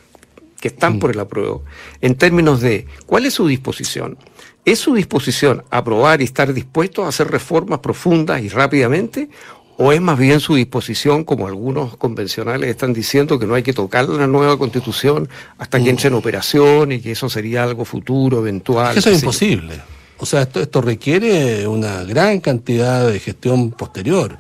que 0.60 0.70
están 0.70 0.96
mm. 0.96 1.00
por 1.00 1.12
el 1.12 1.20
apruebo 1.20 1.64
en 2.02 2.16
términos 2.16 2.60
de 2.60 2.88
cuál 3.06 3.28
es 3.28 3.36
su 3.36 3.48
disposición. 3.48 4.18
¿Es 4.68 4.80
su 4.80 4.96
disposición 4.96 5.64
aprobar 5.70 6.20
y 6.20 6.26
estar 6.26 6.54
dispuestos 6.54 7.06
a 7.06 7.08
hacer 7.08 7.32
reformas 7.32 7.80
profundas 7.80 8.42
y 8.42 8.50
rápidamente? 8.50 9.30
¿O 9.78 9.94
es 9.94 10.02
más 10.02 10.20
bien 10.20 10.42
su 10.42 10.56
disposición, 10.56 11.24
como 11.24 11.48
algunos 11.48 11.96
convencionales 11.96 12.70
están 12.70 12.92
diciendo, 12.92 13.40
que 13.40 13.46
no 13.46 13.56
hay 13.56 13.64
que 13.64 13.72
tocar 13.72 14.10
la 14.10 14.28
nueva 14.28 14.58
constitución 14.58 15.30
hasta 15.58 15.78
que 15.78 15.86
mm. 15.86 15.88
entre 15.88 16.08
en 16.10 16.16
operación 16.16 16.92
y 16.92 17.00
que 17.00 17.14
eso 17.14 17.30
sería 17.30 17.64
algo 17.64 17.86
futuro, 17.86 18.40
eventual? 18.40 18.98
eso 18.98 19.10
es 19.10 19.22
imposible. 19.22 19.80
O 20.18 20.26
sea, 20.26 20.42
esto, 20.42 20.60
esto 20.60 20.82
requiere 20.82 21.66
una 21.66 22.04
gran 22.04 22.42
cantidad 22.42 23.08
de 23.08 23.22
gestión 23.22 23.72
posterior 23.72 24.38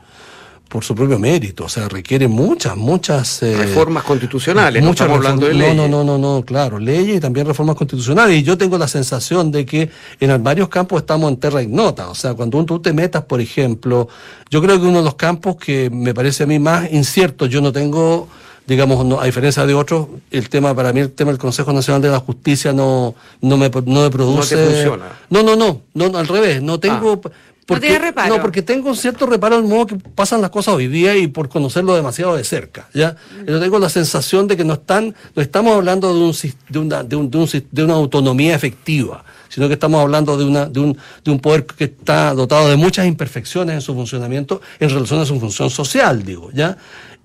por 0.67 0.83
su 0.83 0.93
propio 0.93 1.17
mérito, 1.17 1.65
o 1.65 1.69
sea, 1.69 1.87
requiere 1.87 2.27
muchas, 2.27 2.75
muchas... 2.75 3.41
Eh, 3.43 3.55
reformas 3.55 4.03
constitucionales, 4.03 4.83
muchas 4.83 5.07
no 5.07 5.15
hablando 5.15 5.47
de 5.47 5.53
leyes. 5.53 5.75
No, 5.75 5.87
no, 5.87 6.03
no, 6.03 6.17
no, 6.17 6.43
claro, 6.43 6.79
leyes 6.79 7.17
y 7.17 7.19
también 7.19 7.47
reformas 7.47 7.75
constitucionales. 7.75 8.37
Y 8.39 8.43
yo 8.43 8.57
tengo 8.57 8.77
la 8.77 8.87
sensación 8.87 9.51
de 9.51 9.65
que 9.65 9.89
en 10.19 10.43
varios 10.43 10.69
campos 10.69 11.01
estamos 11.01 11.31
en 11.31 11.37
terra 11.37 11.61
ignota. 11.61 12.09
O 12.09 12.15
sea, 12.15 12.33
cuando 12.33 12.63
tú 12.65 12.79
te 12.79 12.93
metas, 12.93 13.23
por 13.23 13.39
ejemplo, 13.39 14.09
yo 14.49 14.61
creo 14.61 14.79
que 14.79 14.87
uno 14.87 14.99
de 14.99 15.05
los 15.05 15.15
campos 15.15 15.55
que 15.55 15.89
me 15.89 16.13
parece 16.13 16.43
a 16.43 16.47
mí 16.47 16.59
más 16.59 16.91
incierto, 16.91 17.45
yo 17.45 17.61
no 17.61 17.71
tengo 17.71 18.27
digamos, 18.67 19.21
a 19.21 19.25
diferencia 19.25 19.65
de 19.65 19.73
otros, 19.73 20.07
el 20.29 20.49
tema, 20.49 20.75
para 20.75 20.91
mí, 20.91 20.99
el 20.99 21.11
tema 21.13 21.31
del 21.31 21.39
Consejo 21.39 21.71
Nacional 21.71 22.01
de 22.01 22.09
la 22.09 22.19
Justicia 22.19 22.73
no, 22.73 23.15
no, 23.39 23.55
me, 23.55 23.69
no 23.69 24.01
me 24.01 24.09
produce. 24.09 24.57
No 24.57 24.65
funciona. 24.65 25.05
No, 25.29 25.41
no, 25.41 25.55
no, 25.55 25.83
no, 25.93 26.17
al 26.17 26.27
revés, 26.27 26.61
no 26.61 26.77
tengo. 26.77 27.21
Ah. 27.25 27.29
Porque, 27.67 27.91
no, 27.91 27.99
reparo. 27.99 28.35
no, 28.35 28.41
porque 28.41 28.61
tengo 28.61 28.95
cierto 28.95 29.25
reparo 29.25 29.59
en 29.59 29.67
modo 29.67 29.87
que 29.87 29.95
pasan 29.97 30.39
las 30.41 30.51
cosas 30.51 30.75
hoy 30.75 30.87
día 30.87 31.17
y 31.17 31.27
por 31.27 31.49
conocerlo 31.49 31.93
demasiado 31.93 32.37
de 32.37 32.45
cerca. 32.45 32.87
¿ya? 32.93 33.17
Yo 33.45 33.59
tengo 33.59 33.77
la 33.77 33.89
sensación 33.89 34.47
de 34.47 34.55
que 34.55 34.63
no 34.63 34.75
están, 34.75 35.13
no 35.35 35.41
estamos 35.41 35.75
hablando 35.75 36.13
de, 36.13 36.19
un, 36.21 36.33
de, 36.69 36.79
una, 36.79 37.03
de, 37.03 37.15
un, 37.17 37.29
de, 37.29 37.83
una 37.83 37.93
autonomía 37.95 38.55
efectiva, 38.55 39.25
sino 39.49 39.67
que 39.67 39.73
estamos 39.73 40.01
hablando 40.01 40.37
de, 40.37 40.45
una, 40.45 40.65
de, 40.67 40.79
un, 40.79 40.97
de 41.25 41.31
un 41.31 41.39
poder 41.41 41.65
que 41.65 41.83
está 41.83 42.33
dotado 42.33 42.69
de 42.69 42.77
muchas 42.77 43.05
imperfecciones 43.05 43.75
en 43.75 43.81
su 43.81 43.93
funcionamiento 43.93 44.61
en 44.79 44.89
relación 44.89 45.19
a 45.19 45.25
su 45.25 45.37
función 45.37 45.69
social, 45.69 46.23
digo. 46.23 46.49
¿ya? 46.53 46.77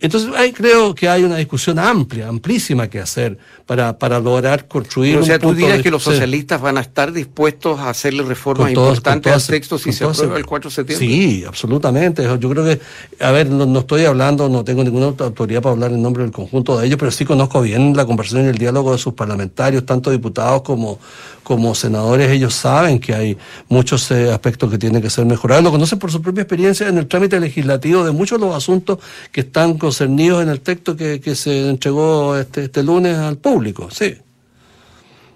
Entonces, 0.03 0.31
ahí 0.37 0.53
creo 0.53 0.97
que 0.97 1.09
hay 1.09 1.23
una 1.23 1.37
discusión 1.37 1.79
amplia, 1.79 2.27
amplísima 2.27 2.91
que 2.91 2.99
hacer 2.99 3.39
para, 3.67 3.97
para 3.97 4.19
lograr 4.19 4.67
construir. 4.67 5.17
o 5.17 5.25
sea, 5.25 5.39
tú 5.39 5.55
dirías 5.55 5.81
que 5.81 5.93
los 5.93 6.03
socialistas 6.03 6.61
van 6.61 6.77
a 6.77 6.81
estar 6.81 7.13
dispuestos 7.13 7.79
a 7.79 7.89
hacerle 7.89 8.25
reformas 8.25 8.71
importantes 8.71 9.33
al 9.33 9.47
texto 9.47 9.79
si 9.79 9.93
se 9.93 10.05
aprueba 10.05 10.37
el 10.37 10.45
4 10.45 10.71
de 10.71 10.75
septiembre. 10.75 11.07
Sí, 11.07 11.45
absolutamente. 11.47 12.25
Yo 12.25 12.51
creo 12.51 12.65
que, 12.65 12.81
a 13.21 13.31
ver, 13.31 13.49
no, 13.49 13.79
estoy 13.79 14.05
hablando, 14.05 14.49
no 14.49 14.65
tengo 14.65 14.83
ninguna 14.83 15.07
autoridad 15.07 15.63
para 15.63 15.75
hablar 15.75 15.93
en 15.93 16.03
nombre 16.03 16.25
del 16.25 16.33
conjunto 16.33 16.77
de 16.81 16.89
ellos, 16.89 16.99
pero 16.99 17.13
sí 17.13 17.25
conozco 17.25 17.63
bien 17.63 17.97
la 17.97 18.05
conversación 18.05 18.47
y 18.47 18.49
el 18.49 18.59
diálogo 18.59 18.91
de 18.91 18.99
sus 18.99 19.15
parlamentarios, 19.15 19.87
tanto 19.87 20.11
diputados 20.11 20.63
como, 20.63 20.99
como 21.45 21.77
senadores. 21.77 22.29
Ellos 22.29 22.55
saben 22.55 22.99
que 22.99 23.15
hay 23.15 23.39
muchos 23.69 24.11
eh, 24.11 24.33
aspectos 24.33 24.69
que 24.69 24.79
tienen 24.79 25.01
que 25.01 25.11
ser 25.11 25.27
mejorados. 25.27 25.63
Lo 25.63 25.71
conocen 25.71 26.01
por 26.01 26.11
su 26.11 26.21
propia 26.21 26.43
experiencia 26.43 26.89
en 26.89 26.99
el 26.99 27.07
trámite 27.07 27.39
legislativo 27.39 28.05
de 28.05 28.11
muchos 28.11 28.41
de 28.41 28.47
los 28.47 28.57
asuntos 28.57 28.99
que 29.31 29.43
están 29.43 29.79
con 29.79 29.92
concernidos 29.93 30.43
en 30.43 30.49
el 30.49 30.61
texto 30.63 30.97
que, 30.97 31.21
se 31.35 31.69
entregó 31.69 32.39
este, 32.39 32.65
este 32.65 32.83
lunes 32.83 33.19
al 33.19 33.37
público, 33.37 33.91
sí. 33.91 34.17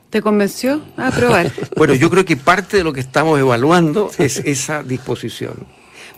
¿Te 0.09 0.23
convenció 0.23 0.81
a 0.97 1.09
aprobar? 1.09 1.53
bueno, 1.77 1.93
yo 1.93 2.09
creo 2.09 2.25
que 2.25 2.39
parte 2.39 2.79
de 2.79 2.85
lo 2.85 2.95
que 2.95 3.01
estamos 3.01 3.39
evaluando 3.39 4.11
es 4.17 4.39
esa 4.39 4.83
disposición. 4.83 5.67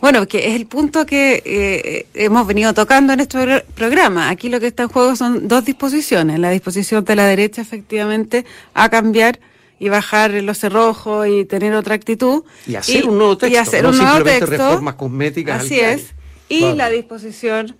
Bueno, 0.00 0.28
que 0.28 0.50
es 0.50 0.54
el 0.54 0.66
punto 0.66 1.04
que 1.04 1.42
eh, 1.44 2.06
hemos 2.14 2.46
venido 2.46 2.72
tocando 2.74 3.12
en 3.12 3.18
este 3.18 3.64
programa. 3.74 4.28
Aquí 4.28 4.48
lo 4.48 4.60
que 4.60 4.68
está 4.68 4.84
en 4.84 4.90
juego 4.90 5.16
son 5.16 5.48
dos 5.48 5.64
disposiciones. 5.64 6.38
La 6.38 6.50
disposición 6.50 7.04
de 7.04 7.16
la 7.16 7.26
derecha, 7.26 7.60
efectivamente, 7.60 8.44
a 8.74 8.88
cambiar 8.88 9.40
y 9.80 9.88
bajar 9.88 10.30
los 10.30 10.58
cerrojos 10.58 11.26
y 11.26 11.44
tener 11.44 11.74
otra 11.74 11.96
actitud. 11.96 12.44
Y 12.68 12.76
hacer 12.76 13.04
un 13.04 13.18
nuevo 13.18 13.36
texto. 13.36 13.52
Y 13.52 13.56
hacer 13.56 13.84
un 13.84 13.98
nuevo 13.98 14.22
texto. 14.22 14.46
reformas 14.46 14.94
cosméticas. 14.94 15.64
Así 15.64 15.80
es. 15.80 16.14
Y 16.48 16.74
la 16.74 16.88
disposición 16.88 17.74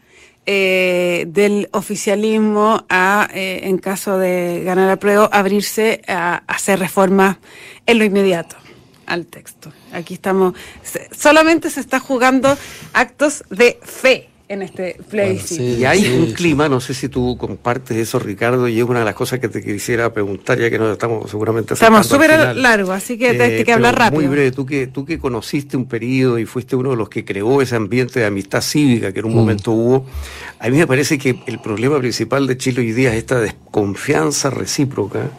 eh, 0.51 1.27
del 1.29 1.69
oficialismo 1.73 2.87
a, 2.89 3.29
eh, 3.35 3.61
en 3.65 3.77
caso 3.77 4.17
de 4.17 4.63
ganar 4.65 4.89
la 4.89 4.97
prueba, 4.97 5.29
abrirse 5.31 6.01
a, 6.09 6.43
hacer 6.47 6.79
reformas 6.79 7.37
en 7.85 7.99
lo 7.99 8.05
inmediato. 8.05 8.57
al 9.05 9.27
texto. 9.27 9.73
Aquí 9.93 10.15
estamos, 10.15 10.55
solamente 11.13 11.69
se 11.69 11.81
está 11.81 12.01
jugando 12.01 12.57
actos 12.95 13.45
de 13.51 13.79
fe 13.83 14.28
en 14.49 14.63
este 14.63 14.97
plebiscito. 15.09 15.63
y 15.63 15.85
hay 15.85 16.09
un 16.09 16.33
clima, 16.33 16.69
no 16.69 16.81
sé 16.81 16.95
si 16.95 17.09
tú 17.09 17.37
compartes 17.37 17.97
eso, 17.97 18.19
Ricardo, 18.19 18.67
y 18.67 18.79
es 18.79 18.85
una 18.85 19.01
de 19.01 19.05
las 19.05 19.15
cosas 19.15 19.41
que 19.41 19.49
te 19.49 19.63
quisiera 19.63 20.13
preguntar, 20.13 20.59
ya 20.59 20.71
que 20.71 20.79
nos 20.79 20.93
estamos 20.93 21.31
seguramente 21.31 21.75
Estamos 21.75 22.07
súper 22.07 22.57
largo, 22.57 22.93
así 22.93 23.19
que 23.19 23.31
eh, 23.31 23.65
que 23.65 23.73
hablar 23.73 23.99
rápido. 23.99 24.23
Muy 24.23 24.31
breve, 24.31 24.51
tú 24.51 24.65
que, 24.65 24.87
tú 24.87 25.05
que 25.05 25.19
conociste 25.19 25.77
un 25.77 25.87
periodo 25.87 26.39
y 26.39 26.47
fuiste 26.47 26.77
uno 26.77 26.91
de 26.91 26.97
los 26.97 27.11
que 27.11 27.25
creó 27.25 27.61
ese 27.61 27.77
ambiente 27.77 28.21
de 28.21 28.27
amistad 28.27 28.63
cívica 28.63 29.13
que 29.13 29.21
en 29.21 29.27
un 29.27 29.33
mm. 29.33 29.37
momento 29.37 29.73
hubo, 29.73 30.07
a 30.59 30.69
mí 30.71 30.79
me 30.79 30.87
parece 30.87 31.19
que 31.19 31.39
el 31.47 31.61
problema 31.61 31.99
principal 31.99 32.47
de 32.47 32.57
Chile 32.57 32.81
hoy 32.81 32.93
día 32.93 33.11
es 33.11 33.19
esta 33.19 33.41
desconfianza 33.41 34.49
recíproca, 34.49 35.31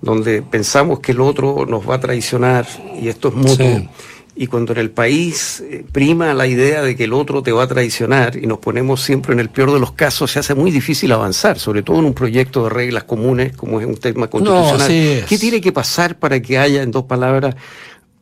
donde 0.00 0.42
pensamos 0.42 1.00
que 1.00 1.12
el 1.12 1.20
otro 1.20 1.66
nos 1.66 1.88
va 1.88 1.96
a 1.96 2.00
traicionar 2.00 2.66
y 3.00 3.08
esto 3.08 3.28
es 3.28 3.34
mutuo 3.34 3.88
y 4.36 4.48
cuando 4.48 4.72
en 4.72 4.78
el 4.80 4.90
país 4.90 5.60
eh, 5.60 5.84
prima 5.92 6.34
la 6.34 6.46
idea 6.46 6.82
de 6.82 6.96
que 6.96 7.04
el 7.04 7.12
otro 7.12 7.42
te 7.42 7.52
va 7.52 7.64
a 7.64 7.66
traicionar 7.68 8.36
y 8.36 8.46
nos 8.46 8.58
ponemos 8.58 9.00
siempre 9.00 9.32
en 9.32 9.40
el 9.40 9.48
peor 9.48 9.72
de 9.72 9.78
los 9.78 9.92
casos, 9.92 10.32
se 10.32 10.40
hace 10.40 10.54
muy 10.54 10.70
difícil 10.70 11.12
avanzar, 11.12 11.58
sobre 11.58 11.82
todo 11.82 12.00
en 12.00 12.06
un 12.06 12.14
proyecto 12.14 12.64
de 12.64 12.70
reglas 12.70 13.04
comunes 13.04 13.56
como 13.56 13.80
es 13.80 13.86
un 13.86 13.96
tema 13.96 14.28
constitucional. 14.28 14.88
¿Qué 14.88 15.38
tiene 15.38 15.60
que 15.60 15.72
pasar 15.72 16.18
para 16.18 16.40
que 16.42 16.58
haya, 16.58 16.82
en 16.82 16.90
dos 16.90 17.04
palabras, 17.04 17.54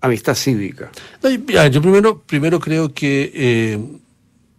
amistad 0.03 0.35
cívica? 0.35 0.91
yo 1.23 1.81
primero, 1.81 2.23
primero 2.27 2.61
creo 2.61 2.93
que, 2.93 3.33
eh, 3.35 3.79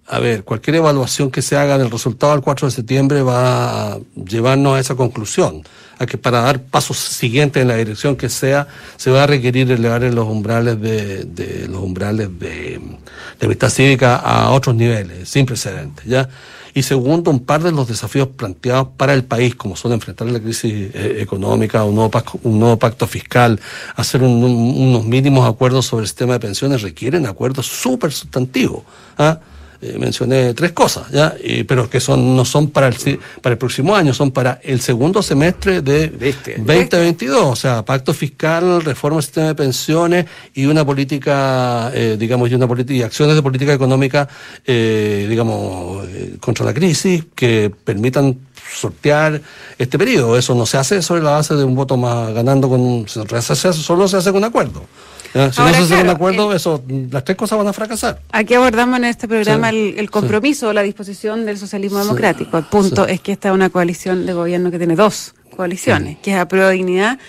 a 0.08 0.20
ver, 0.20 0.44
cualquier 0.44 0.78
evaluación 0.78 1.32
que 1.32 1.42
se 1.42 1.56
haga 1.56 1.78
del 1.78 1.90
resultado 1.90 2.34
del 2.34 2.42
4 2.42 2.68
de 2.68 2.72
septiembre 2.72 3.22
va 3.22 3.94
a 3.94 4.00
llevarnos 4.16 4.76
a 4.76 4.80
esa 4.80 4.96
conclusión 4.96 5.64
a 6.00 6.06
que 6.06 6.18
para 6.18 6.42
dar 6.42 6.62
pasos 6.62 6.98
siguientes 6.98 7.62
en 7.62 7.68
la 7.68 7.76
dirección 7.76 8.16
que 8.16 8.30
sea, 8.30 8.68
se 8.98 9.12
va 9.12 9.24
a 9.24 9.28
requerir 9.28 9.72
elevar 9.72 10.02
los 10.02 10.28
umbrales 10.28 10.82
de, 10.82 11.24
de 11.26 11.68
los 11.68 11.82
umbrales 11.82 12.30
de, 12.40 12.82
de 13.40 13.46
amistad 13.46 13.70
cívica 13.70 14.16
a 14.16 14.52
otros 14.52 14.76
niveles, 14.76 15.30
sin 15.30 15.46
precedentes, 15.46 16.06
¿ya? 16.06 16.28
Y 16.76 16.82
segundo, 16.82 17.30
un 17.30 17.46
par 17.46 17.62
de 17.62 17.72
los 17.72 17.88
desafíos 17.88 18.30
planteados 18.30 18.88
para 18.98 19.14
el 19.14 19.24
país, 19.24 19.54
como 19.54 19.76
son 19.76 19.94
enfrentar 19.94 20.28
la 20.28 20.40
crisis 20.40 20.90
eh, 20.96 21.18
económica, 21.20 21.84
un 21.84 21.94
nuevo, 21.94 22.10
pacto, 22.10 22.40
un 22.44 22.60
nuevo 22.60 22.80
pacto 22.80 23.06
fiscal, 23.06 23.60
hacer 23.96 24.24
unos 24.24 25.06
mínimos 25.06 25.48
acuerdos 25.48 25.86
sobre 25.86 26.04
el 26.04 26.08
sistema 26.08 26.34
de 26.34 26.40
pensiones, 26.40 26.82
requieren 26.82 27.28
acuerdos 27.28 27.68
súper 27.68 28.12
sustantivos. 28.12 28.82
¿ah? 29.20 29.40
Mencioné 30.00 30.54
tres 30.54 30.72
cosas, 30.72 31.10
¿ya? 31.12 31.36
pero 31.68 31.90
que 31.90 32.00
son 32.00 32.36
no 32.36 32.46
son 32.46 32.70
para 32.70 32.88
el, 32.88 33.20
para 33.42 33.54
el 33.54 33.58
próximo 33.58 33.96
año, 33.96 34.14
son 34.14 34.32
para 34.32 34.60
el 34.64 34.82
segundo 34.82 35.22
semestre 35.22 35.82
de, 35.82 36.10
2022, 36.58 37.42
o 37.44 37.56
sea, 37.56 37.84
pacto 37.84 38.14
fiscal, 38.14 38.82
reforma 38.82 39.18
del 39.18 39.24
sistema 39.24 39.48
de 39.48 39.56
pensiones 39.56 40.26
y 40.54 40.66
una 40.66 40.86
política, 40.86 41.92
eh, 41.94 42.16
digamos, 42.18 42.50
y 42.50 42.56
una 42.56 42.68
política 42.68 42.94
y 43.00 43.04
acciones 43.04 43.36
de 43.36 43.42
política 43.42 43.74
económica, 43.74 44.28
eh, 44.66 45.28
digamos, 45.30 46.06
contra 46.40 46.66
la 46.66 46.74
crisis 46.74 47.26
que 47.36 47.72
permitan 47.84 48.38
sortear 48.74 49.42
este 49.78 49.98
periodo. 49.98 50.38
Eso 50.38 50.56
no 50.56 50.66
se 50.66 50.78
hace 50.78 51.02
sobre 51.02 51.22
la 51.22 51.32
base 51.32 51.56
de 51.56 51.64
un 51.64 51.76
voto 51.76 51.98
más 51.98 52.34
ganando 52.34 52.70
con 52.70 52.80
un, 52.80 53.08
solo 53.08 54.08
se 54.08 54.18
hace 54.18 54.30
con 54.32 54.38
un 54.38 54.46
acuerdo. 54.46 54.84
Si 55.34 55.40
no 55.40 55.52
se 55.52 55.62
hacen 55.62 56.06
de 56.06 56.12
acuerdo, 56.12 56.54
eso, 56.54 56.84
las 57.10 57.24
tres 57.24 57.36
cosas 57.36 57.58
van 57.58 57.68
a 57.68 57.74
fracasar. 57.74 58.20
Aquí 58.32 58.54
abordamos 58.54 58.98
en 58.98 59.06
este 59.06 59.28
programa 59.28 59.70
el, 59.70 60.10
compromiso 60.12 60.70
o 60.70 60.74
la 60.74 60.84
disposición 60.84 61.46
del 61.46 61.58
socialismo 61.58 62.00
democrático. 62.00 62.58
El 62.58 62.66
punto 62.66 63.08
es 63.08 63.20
que 63.20 63.32
esta 63.32 63.50
es 63.50 63.54
una 63.56 63.70
coalición 63.70 64.26
de 64.26 64.34
gobierno 64.34 64.70
que 64.70 64.78
tiene 64.78 64.96
dos 64.96 65.34
coaliciones, 65.56 66.18
que 66.22 66.32
es 66.32 66.38
a 66.38 66.48
prueba 66.48 66.70
de 66.70 66.76
dignidad, 66.76 67.20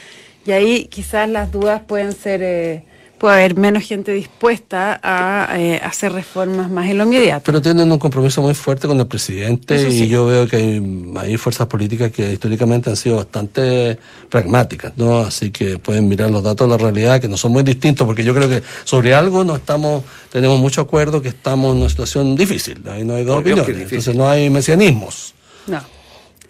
y 0.47 0.53
ahí 0.53 0.87
quizás 0.87 1.29
las 1.29 1.51
dudas 1.51 1.83
pueden 1.87 2.13
ser... 2.13 2.43
Eh, 2.43 2.85
puede 3.25 3.37
haber 3.37 3.57
menos 3.57 3.85
gente 3.85 4.13
dispuesta 4.13 5.01
a 5.03 5.59
eh, 5.59 5.81
hacer 5.83 6.13
reformas 6.13 6.71
más 6.71 6.91
en 6.91 6.99
lo 6.99 7.05
inmediato. 7.05 7.45
Pero 7.47 7.63
tienen 7.63 7.91
un 7.91 7.99
compromiso 7.99 8.43
muy 8.43 8.53
fuerte 8.53 8.87
con 8.87 9.01
el 9.01 9.07
presidente 9.07 9.81
y 9.89 10.09
yo 10.09 10.27
veo 10.27 10.47
que 10.47 10.83
hay, 11.17 11.37
fuerzas 11.39 11.67
políticas 11.67 12.13
que 12.13 12.35
históricamente 12.35 12.91
han 12.91 12.97
sido 12.97 13.17
bastante 13.17 13.99
pragmáticas, 14.29 14.93
¿no? 14.99 15.21
Así 15.21 15.51
que 15.51 15.79
pueden 15.79 16.07
mirar 16.07 16.31
los 16.31 16.43
datos 16.43 16.69
de 16.69 16.73
la 16.73 16.77
realidad 16.77 17.19
que 17.19 17.27
no 17.27 17.39
son 17.39 17.53
muy 17.53 17.63
distintos 17.63 18.07
porque 18.07 18.25
yo 18.25 18.35
creo 18.35 18.47
que 18.47 18.63
sobre 18.85 19.15
algo 19.15 19.43
no 19.43 19.57
estamos, 19.57 20.05
tenemos 20.31 20.61
mucho 20.61 20.83
acuerdo 20.83 21.23
que 21.23 21.29
estamos 21.29 21.75
en 21.75 21.81
una 21.81 21.89
situación 21.89 22.37
difícil, 22.37 22.83
ahí 22.91 23.05
no 23.05 23.15
hay 23.15 23.25
dos 23.25 23.39
opiniones, 23.39 23.85
entonces 23.85 24.15
no 24.15 24.29
hay 24.29 24.51
mesianismos. 24.51 25.33
No. 25.67 25.81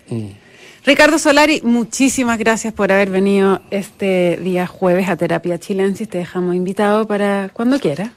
Mm. 0.08 0.43
Ricardo 0.86 1.18
Solari, 1.18 1.62
muchísimas 1.64 2.38
gracias 2.38 2.74
por 2.74 2.92
haber 2.92 3.08
venido 3.08 3.62
este 3.70 4.38
día 4.42 4.66
jueves 4.66 5.08
a 5.08 5.16
Terapia 5.16 5.58
Chilensis. 5.58 6.10
Te 6.10 6.18
dejamos 6.18 6.54
invitado 6.54 7.06
para 7.06 7.48
cuando 7.54 7.80
quiera. 7.80 8.12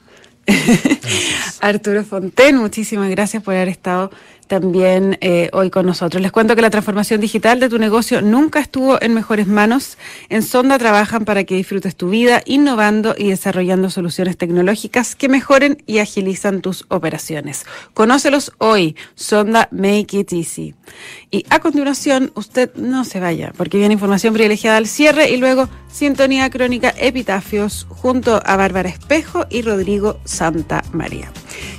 Arturo 1.60 2.04
Fonten, 2.04 2.56
muchísimas 2.56 3.08
gracias 3.08 3.42
por 3.42 3.54
haber 3.54 3.68
estado 3.68 4.10
también 4.48 5.18
eh, 5.20 5.50
hoy 5.52 5.70
con 5.70 5.86
nosotros. 5.86 6.20
Les 6.20 6.32
cuento 6.32 6.56
que 6.56 6.62
la 6.62 6.70
transformación 6.70 7.20
digital 7.20 7.60
de 7.60 7.68
tu 7.68 7.78
negocio 7.78 8.20
nunca 8.22 8.58
estuvo 8.58 9.00
en 9.00 9.14
mejores 9.14 9.46
manos. 9.46 9.98
En 10.28 10.42
Sonda 10.42 10.78
trabajan 10.78 11.24
para 11.24 11.44
que 11.44 11.54
disfrutes 11.54 11.94
tu 11.94 12.08
vida, 12.08 12.42
innovando 12.46 13.14
y 13.16 13.28
desarrollando 13.28 13.90
soluciones 13.90 14.36
tecnológicas 14.36 15.14
que 15.14 15.28
mejoren 15.28 15.82
y 15.86 15.98
agilizan 15.98 16.62
tus 16.62 16.86
operaciones. 16.88 17.66
Conócelos 17.94 18.52
hoy, 18.58 18.96
Sonda 19.14 19.68
Make 19.70 20.18
It 20.18 20.32
Easy. 20.32 20.74
Y 21.30 21.44
a 21.50 21.60
continuación, 21.60 22.32
usted 22.34 22.74
no 22.74 23.04
se 23.04 23.20
vaya, 23.20 23.52
porque 23.56 23.78
viene 23.78 23.92
información 23.92 24.34
privilegiada 24.34 24.78
al 24.78 24.86
cierre 24.86 25.30
y 25.30 25.36
luego 25.36 25.68
sintonía 25.92 26.48
crónica 26.50 26.94
epitafios 26.96 27.86
junto 27.88 28.40
a 28.44 28.56
Bárbara 28.56 28.88
Espejo 28.88 29.46
y 29.50 29.62
Rodrigo 29.62 30.18
Santa 30.24 30.82
María. 30.92 31.30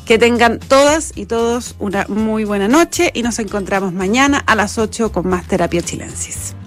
Que 0.05 0.17
tengan 0.17 0.59
todas 0.59 1.13
y 1.15 1.25
todos 1.25 1.75
una 1.79 2.05
muy 2.07 2.43
buena 2.43 2.67
noche 2.67 3.11
y 3.13 3.21
nos 3.21 3.39
encontramos 3.39 3.93
mañana 3.93 4.39
a 4.39 4.55
las 4.55 4.77
8 4.77 5.11
con 5.11 5.27
más 5.27 5.47
terapia 5.47 5.81
chilensis. 5.81 6.55